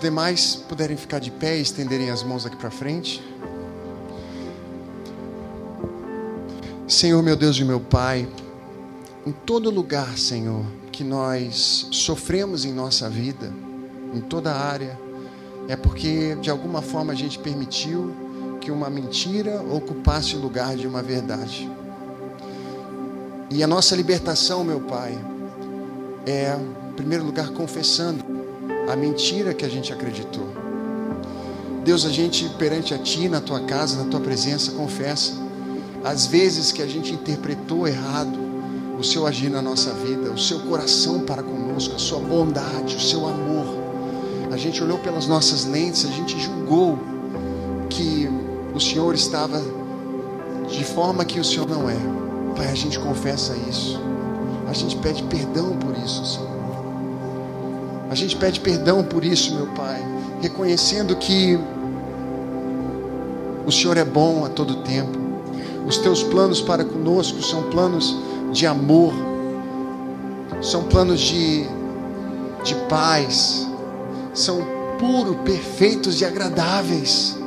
Demais 0.00 0.56
puderem 0.56 0.96
ficar 0.96 1.18
de 1.18 1.30
pé 1.30 1.58
e 1.58 1.62
estenderem 1.62 2.10
as 2.10 2.22
mãos 2.22 2.46
aqui 2.46 2.56
para 2.56 2.70
frente. 2.70 3.22
Senhor, 6.88 7.22
meu 7.22 7.36
Deus 7.36 7.56
e 7.56 7.64
meu 7.64 7.78
Pai, 7.78 8.28
em 9.24 9.32
todo 9.32 9.70
lugar, 9.70 10.18
Senhor, 10.18 10.64
que 10.90 11.04
nós 11.04 11.86
sofremos 11.92 12.64
em 12.64 12.72
nossa 12.72 13.08
vida, 13.08 13.52
em 14.12 14.20
toda 14.20 14.52
área, 14.52 14.98
é 15.68 15.76
porque 15.76 16.34
de 16.36 16.50
alguma 16.50 16.82
forma 16.82 17.12
a 17.12 17.16
gente 17.16 17.38
permitiu 17.38 18.12
que 18.60 18.70
uma 18.70 18.90
mentira 18.90 19.62
ocupasse 19.62 20.34
o 20.34 20.40
lugar 20.40 20.74
de 20.74 20.86
uma 20.86 21.02
verdade. 21.02 21.70
E 23.50 23.62
a 23.62 23.66
nossa 23.66 23.94
libertação, 23.94 24.64
meu 24.64 24.80
Pai, 24.80 25.16
é, 26.26 26.56
em 26.90 26.92
primeiro 26.94 27.24
lugar, 27.24 27.50
confessando 27.50 28.39
a 28.90 28.96
mentira 28.96 29.54
que 29.54 29.64
a 29.64 29.68
gente 29.68 29.92
acreditou. 29.92 30.46
Deus, 31.84 32.04
a 32.04 32.10
gente 32.10 32.48
perante 32.58 32.92
a 32.92 32.98
Ti, 32.98 33.28
na 33.28 33.40
Tua 33.40 33.60
casa, 33.60 34.02
na 34.02 34.10
Tua 34.10 34.20
presença, 34.20 34.72
confessa 34.72 35.34
as 36.02 36.26
vezes 36.26 36.72
que 36.72 36.82
a 36.82 36.86
gente 36.86 37.12
interpretou 37.12 37.86
errado 37.86 38.38
o 38.98 39.04
Seu 39.04 39.26
agir 39.26 39.48
na 39.48 39.62
nossa 39.62 39.94
vida, 39.94 40.30
o 40.30 40.38
Seu 40.38 40.60
coração 40.60 41.20
para 41.20 41.42
conosco, 41.42 41.94
a 41.94 41.98
Sua 41.98 42.18
bondade, 42.18 42.96
o 42.96 43.00
Seu 43.00 43.26
amor. 43.26 43.78
A 44.50 44.56
gente 44.56 44.82
olhou 44.82 44.98
pelas 44.98 45.26
nossas 45.26 45.64
lentes, 45.64 46.04
a 46.04 46.10
gente 46.10 46.38
julgou 46.38 46.98
que 47.88 48.28
o 48.74 48.80
Senhor 48.80 49.14
estava 49.14 49.62
de 50.68 50.84
forma 50.84 51.24
que 51.24 51.38
o 51.38 51.44
Senhor 51.44 51.68
não 51.68 51.88
é. 51.88 51.96
Pai, 52.56 52.68
a 52.68 52.74
gente 52.74 52.98
confessa 52.98 53.56
isso. 53.68 54.00
A 54.68 54.72
gente 54.72 54.96
pede 54.96 55.22
perdão 55.24 55.76
por 55.76 55.96
isso, 55.96 56.24
Senhor. 56.26 56.49
A 58.10 58.14
gente 58.16 58.34
pede 58.34 58.58
perdão 58.58 59.04
por 59.04 59.24
isso, 59.24 59.54
meu 59.54 59.68
Pai, 59.68 60.04
reconhecendo 60.42 61.14
que 61.14 61.56
o 63.64 63.70
Senhor 63.70 63.96
é 63.96 64.04
bom 64.04 64.44
a 64.44 64.48
todo 64.48 64.82
tempo. 64.82 65.16
Os 65.86 65.96
teus 65.98 66.20
planos 66.20 66.60
para 66.60 66.84
conosco 66.84 67.40
são 67.40 67.70
planos 67.70 68.16
de 68.52 68.66
amor, 68.66 69.12
são 70.60 70.82
planos 70.84 71.20
de, 71.20 71.64
de 72.64 72.74
paz, 72.88 73.68
são 74.34 74.66
puros, 74.98 75.36
perfeitos 75.44 76.20
e 76.20 76.24
agradáveis. 76.24 77.38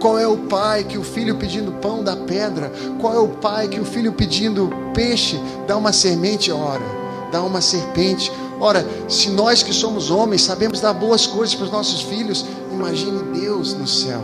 Qual 0.00 0.18
é 0.18 0.26
o 0.26 0.36
pai 0.36 0.82
que 0.82 0.98
o 0.98 1.04
filho 1.04 1.36
pedindo 1.36 1.70
pão 1.70 2.02
dá 2.02 2.16
pedra? 2.16 2.72
Qual 3.00 3.14
é 3.14 3.18
o 3.20 3.28
pai 3.28 3.68
que 3.68 3.78
o 3.78 3.84
filho 3.84 4.12
pedindo 4.12 4.70
peixe 4.92 5.40
dá 5.68 5.76
uma 5.76 5.92
semente? 5.92 6.50
Ora, 6.50 6.82
dá 7.30 7.40
uma 7.42 7.60
serpente. 7.60 8.30
Ora, 8.60 8.86
se 9.08 9.30
nós 9.30 9.62
que 9.62 9.72
somos 9.72 10.10
homens 10.10 10.42
sabemos 10.42 10.80
dar 10.80 10.92
boas 10.92 11.26
coisas 11.26 11.54
para 11.54 11.64
os 11.64 11.70
nossos 11.70 12.02
filhos, 12.02 12.44
imagine 12.72 13.22
Deus 13.38 13.74
no 13.74 13.86
céu. 13.86 14.22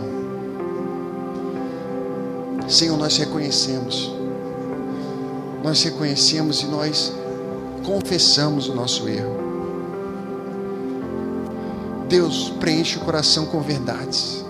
Senhor, 2.67 2.97
nós 2.97 3.17
reconhecemos, 3.17 4.13
nós 5.61 5.83
reconhecemos 5.83 6.61
e 6.61 6.65
nós 6.65 7.11
confessamos 7.83 8.69
o 8.69 8.75
nosso 8.75 9.07
erro. 9.09 9.41
Deus, 12.07 12.49
preenche 12.59 12.97
o 12.97 13.01
coração 13.01 13.45
com 13.45 13.61
verdades, 13.61 14.45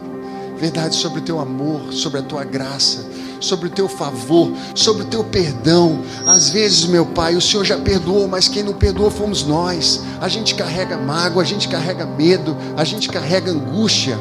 verdades 0.62 1.00
sobre 1.00 1.20
o 1.20 1.24
teu 1.24 1.40
amor, 1.40 1.92
sobre 1.92 2.20
a 2.20 2.22
tua 2.22 2.44
graça, 2.44 3.04
sobre 3.40 3.66
o 3.66 3.70
teu 3.72 3.90
favor, 3.90 4.52
sobre 4.76 5.02
o 5.02 5.06
teu 5.06 5.24
perdão. 5.24 6.02
Às 6.28 6.52
vezes, 6.52 6.86
meu 6.86 7.04
Pai, 7.04 7.36
o 7.36 7.42
Senhor 7.42 7.66
já 7.66 7.80
perdoou, 7.80 8.28
mas 8.28 8.48
quem 8.48 8.62
não 8.62 8.74
perdoou 8.74 9.10
fomos 9.10 9.44
nós. 9.44 10.02
A 10.22 10.30
gente 10.30 10.54
carrega 10.54 10.96
mágoa, 10.98 11.42
a 11.42 11.46
gente 11.46 11.68
carrega 11.68 12.06
medo, 12.06 12.56
a 12.78 12.84
gente 12.84 13.10
carrega 13.10 13.52
angústia 13.52 14.16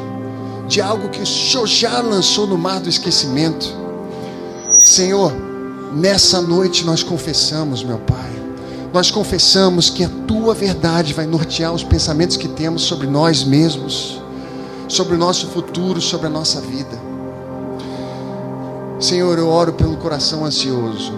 de 0.67 0.81
algo 0.81 1.09
que 1.09 1.21
o 1.21 1.27
Senhor 1.27 1.67
já 1.67 2.01
lançou 2.01 2.47
no 2.47 2.57
mar 2.57 2.79
do 2.79 2.89
esquecimento. 2.89 3.67
Senhor, 4.79 5.31
nessa 5.93 6.41
noite 6.41 6.83
nós 6.83 7.03
confessamos, 7.03 7.83
meu 7.83 7.99
Pai. 7.99 8.31
Nós 8.91 9.11
confessamos 9.11 9.91
que 9.91 10.03
a 10.03 10.09
tua 10.27 10.55
verdade 10.55 11.13
vai 11.13 11.27
nortear 11.27 11.71
os 11.71 11.83
pensamentos 11.83 12.35
que 12.35 12.47
temos 12.47 12.81
sobre 12.81 13.05
nós 13.05 13.43
mesmos, 13.43 14.20
sobre 14.91 15.15
o 15.15 15.17
nosso 15.17 15.47
futuro, 15.47 16.01
sobre 16.01 16.27
a 16.27 16.29
nossa 16.29 16.59
vida. 16.59 16.99
Senhor, 18.99 19.37
eu 19.39 19.47
oro 19.47 19.71
pelo 19.71 19.95
coração 19.95 20.43
ansioso. 20.43 21.13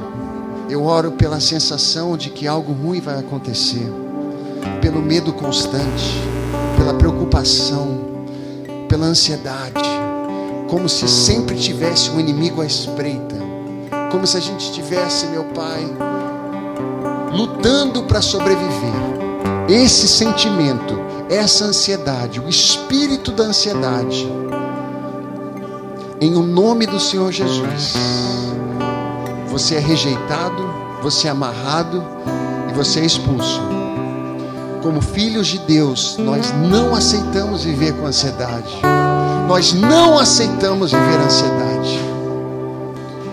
Eu 0.70 0.86
oro 0.86 1.14
pela 1.14 1.40
sensação 1.40 2.16
de 2.16 2.30
que 2.30 2.48
algo 2.48 2.72
ruim 2.72 3.02
vai 3.02 3.20
acontecer, 3.20 3.92
pelo 4.80 5.02
medo 5.02 5.34
constante, 5.34 6.22
pela 6.78 6.94
preocupação, 6.94 7.98
pela 8.88 9.08
ansiedade. 9.08 9.82
como 10.70 10.90
se 10.90 11.08
sempre 11.08 11.56
tivesse 11.56 12.10
um 12.10 12.20
inimigo 12.20 12.60
à 12.60 12.66
espreita, 12.66 13.36
como 14.12 14.26
se 14.26 14.38
a 14.38 14.40
gente 14.40 14.72
tivesse, 14.72 15.28
meu 15.28 15.44
Pai, 15.46 15.86
lutando 17.32 18.02
para 18.04 18.24
sobreviver. 18.24 18.92
Esse 19.70 20.08
sentimento, 20.08 21.00
essa 21.34 21.66
ansiedade, 21.66 22.40
o 22.40 22.48
espírito 22.48 23.32
da 23.32 23.46
ansiedade, 23.46 24.32
em 26.22 26.36
o 26.36 26.44
nome 26.44 26.86
do 26.86 27.00
Senhor 27.00 27.32
Jesus, 27.32 27.96
você 29.50 29.76
é 29.76 29.80
rejeitado, 29.80 30.64
você 31.02 31.28
é 31.28 31.32
amarrado 31.32 32.04
e 32.70 32.74
você 32.74 33.00
é 33.00 33.06
expulso. 33.06 33.62
Como 34.82 35.02
filhos 35.02 35.48
de 35.48 35.58
Deus, 35.60 36.18
nós 36.18 36.54
não 36.70 36.94
aceitamos 36.94 37.64
viver 37.64 37.94
com 37.94 38.06
ansiedade. 38.06 38.82
Nós 39.48 39.74
não 39.74 40.20
aceitamos 40.20 40.92
viver 40.92 41.20
ansiedade. 41.20 42.00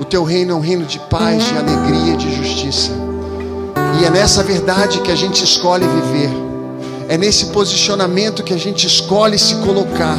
O 0.00 0.04
teu 0.04 0.24
reino 0.24 0.52
é 0.52 0.54
um 0.54 0.60
reino 0.60 0.86
de 0.86 0.98
paz, 0.98 1.44
de 1.44 1.56
alegria, 1.56 2.16
de 2.16 2.34
justiça. 2.34 2.92
E 4.00 4.04
é 4.04 4.10
nessa 4.10 4.42
verdade 4.42 5.00
que 5.00 5.10
a 5.10 5.16
gente 5.16 5.44
escolhe 5.44 5.86
viver. 5.86 6.49
É 7.10 7.18
nesse 7.18 7.46
posicionamento 7.46 8.44
que 8.44 8.54
a 8.54 8.56
gente 8.56 8.86
escolhe 8.86 9.36
se 9.36 9.56
colocar 9.56 10.16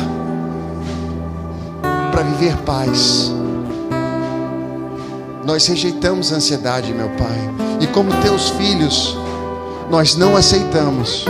para 2.11 2.21
viver 2.23 2.57
paz. 2.65 3.31
Nós 5.45 5.65
rejeitamos 5.67 6.33
a 6.33 6.35
ansiedade, 6.35 6.91
meu 6.91 7.07
Pai. 7.11 7.39
E 7.79 7.87
como 7.87 8.11
teus 8.21 8.49
filhos, 8.49 9.17
nós 9.89 10.17
não 10.17 10.35
aceitamos. 10.35 11.23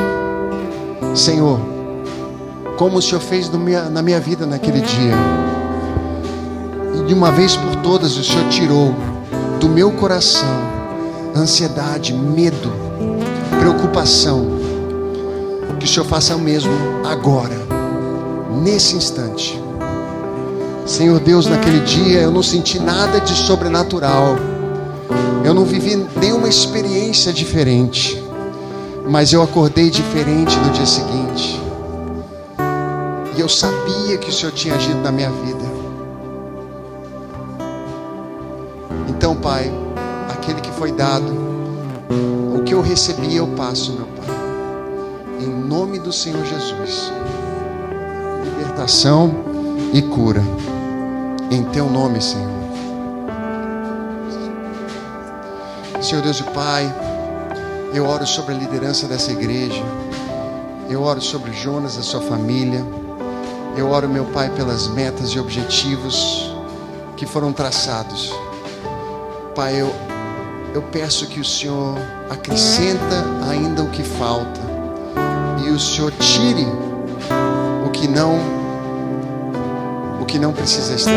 Senhor, 1.14 1.59
como 2.76 2.97
o 2.97 3.01
Senhor 3.01 3.22
fez 3.22 3.47
na 3.47 4.01
minha 4.01 4.20
vida 4.20 4.47
naquele 4.47 4.82
dia. 4.82 5.14
E 6.95 7.03
de 7.05 7.14
uma 7.14 7.32
vez 7.32 7.55
por 7.55 7.76
todas 7.84 8.18
o 8.18 8.24
Senhor 8.24 8.49
tirou 8.49 8.95
do 9.59 9.70
meu 9.70 9.91
coração 9.91 10.72
ansiedade, 11.36 12.14
medo, 12.14 12.72
preocupação. 13.59 14.61
Que 15.82 15.86
o 15.86 15.88
Senhor 15.88 16.06
faça 16.06 16.36
o 16.36 16.40
mesmo 16.40 16.72
agora, 17.04 17.58
nesse 18.62 18.96
instante. 18.96 19.60
Senhor 20.86 21.20
Deus, 21.20 21.48
naquele 21.48 21.80
dia 21.80 22.20
eu 22.20 22.30
não 22.30 22.44
senti 22.44 22.78
nada 22.78 23.20
de 23.20 23.34
sobrenatural. 23.34 24.36
Eu 25.44 25.56
não 25.56 25.66
vivi 25.66 25.96
nenhuma 26.18 26.48
experiência 26.48 27.34
diferente. 27.34 28.24
Mas 29.10 29.34
eu 29.34 29.42
acordei 29.42 29.90
diferente 29.90 30.56
no 30.60 30.70
dia 30.70 30.86
seguinte. 30.86 31.60
E 33.36 33.42
eu 33.42 33.50
sabia 33.50 34.20
que 34.20 34.30
o 34.30 34.32
Senhor 34.32 34.52
tinha 34.52 34.76
agido 34.76 35.02
na 35.02 35.12
minha 35.12 35.32
vida. 35.32 35.66
Então, 39.10 39.36
Pai, 39.36 39.72
aquele 40.30 40.62
que 40.62 40.72
foi 40.74 40.92
dado, 40.92 41.34
o 42.56 42.62
que 42.62 42.72
eu 42.72 42.82
recebi, 42.82 43.36
eu 43.36 43.48
passo, 43.48 43.94
meu 43.94 44.11
nome 45.72 46.00
do 46.00 46.12
Senhor 46.12 46.46
Jesus. 46.46 47.14
Libertação 48.44 49.34
e 49.94 50.02
cura. 50.02 50.44
Em 51.50 51.64
teu 51.64 51.90
nome, 51.90 52.22
Senhor. 52.22 52.52
Senhor 56.02 56.22
Deus 56.24 56.42
e 56.42 56.44
Pai, 56.44 56.94
eu 57.94 58.06
oro 58.06 58.28
sobre 58.28 58.54
a 58.54 58.58
liderança 58.58 59.08
dessa 59.08 59.32
igreja. 59.32 59.82
Eu 60.90 61.04
oro 61.04 61.22
sobre 61.22 61.54
Jonas, 61.54 61.98
a 61.98 62.04
sua 62.04 62.20
família. 62.20 62.86
Eu 63.78 63.90
oro, 63.92 64.10
meu 64.10 64.26
Pai, 64.26 64.50
pelas 64.50 64.90
metas 64.90 65.30
e 65.30 65.40
objetivos 65.40 66.54
que 67.16 67.26
foram 67.26 67.54
traçados. 67.54 68.34
Pai, 69.56 69.82
eu 69.82 69.90
eu 70.74 70.82
peço 70.84 71.28
que 71.28 71.40
o 71.40 71.46
Senhor 71.46 71.98
acrescenta 72.30 73.26
ainda 73.50 73.84
o 73.84 73.90
que 73.90 74.04
falta 74.04 74.61
o 75.72 75.80
Senhor 75.80 76.12
tire 76.20 76.68
o 77.86 77.90
que 77.90 78.08
não 78.08 78.40
o 80.20 80.26
que 80.26 80.38
não 80.38 80.52
precisa 80.54 80.94
estar. 80.94 81.12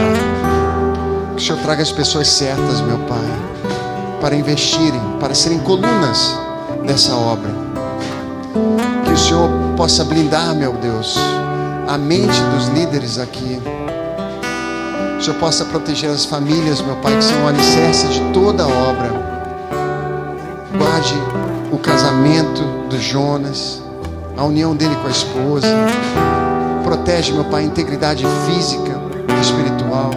Que 1.37 1.43
o 1.43 1.45
Senhor 1.45 1.59
traga 1.61 1.83
as 1.83 1.93
pessoas 1.93 2.29
certas, 2.29 2.81
meu 2.81 2.99
Pai, 3.01 3.29
para 4.21 4.35
investirem, 4.35 5.01
para 5.21 5.35
serem 5.35 5.59
colunas 5.59 6.39
dessa 6.87 7.15
obra. 7.15 7.51
Que 9.05 9.13
o 9.13 9.19
Senhor 9.19 9.51
possa 9.77 10.05
blindar, 10.05 10.55
meu 10.55 10.73
Deus, 10.75 11.17
a 11.87 11.99
mente 11.99 12.41
dos 12.55 12.69
líderes 12.69 13.19
aqui. 13.19 13.61
Que 15.17 15.21
o 15.21 15.23
Senhor 15.23 15.39
possa 15.39 15.65
proteger 15.65 16.11
as 16.11 16.25
famílias, 16.25 16.81
meu 16.81 16.97
Pai, 16.97 17.17
que 17.17 17.25
são 17.25 17.45
o 17.45 17.49
alicerce 17.49 18.07
de 18.09 18.21
toda 18.33 18.63
a 18.63 18.67
obra 18.67 19.35
guarde 20.77 21.15
o 21.73 21.79
casamento 21.79 22.63
do 22.89 22.99
Jonas, 22.99 23.83
a 24.37 24.45
união 24.45 24.74
dele 24.74 24.95
com 24.97 25.07
a 25.07 25.11
esposa. 25.11 25.68
Protege, 26.82 27.32
meu 27.32 27.45
Pai, 27.45 27.62
a 27.62 27.66
integridade 27.66 28.24
física 28.47 29.01
e 29.28 29.41
espiritual. 29.41 30.11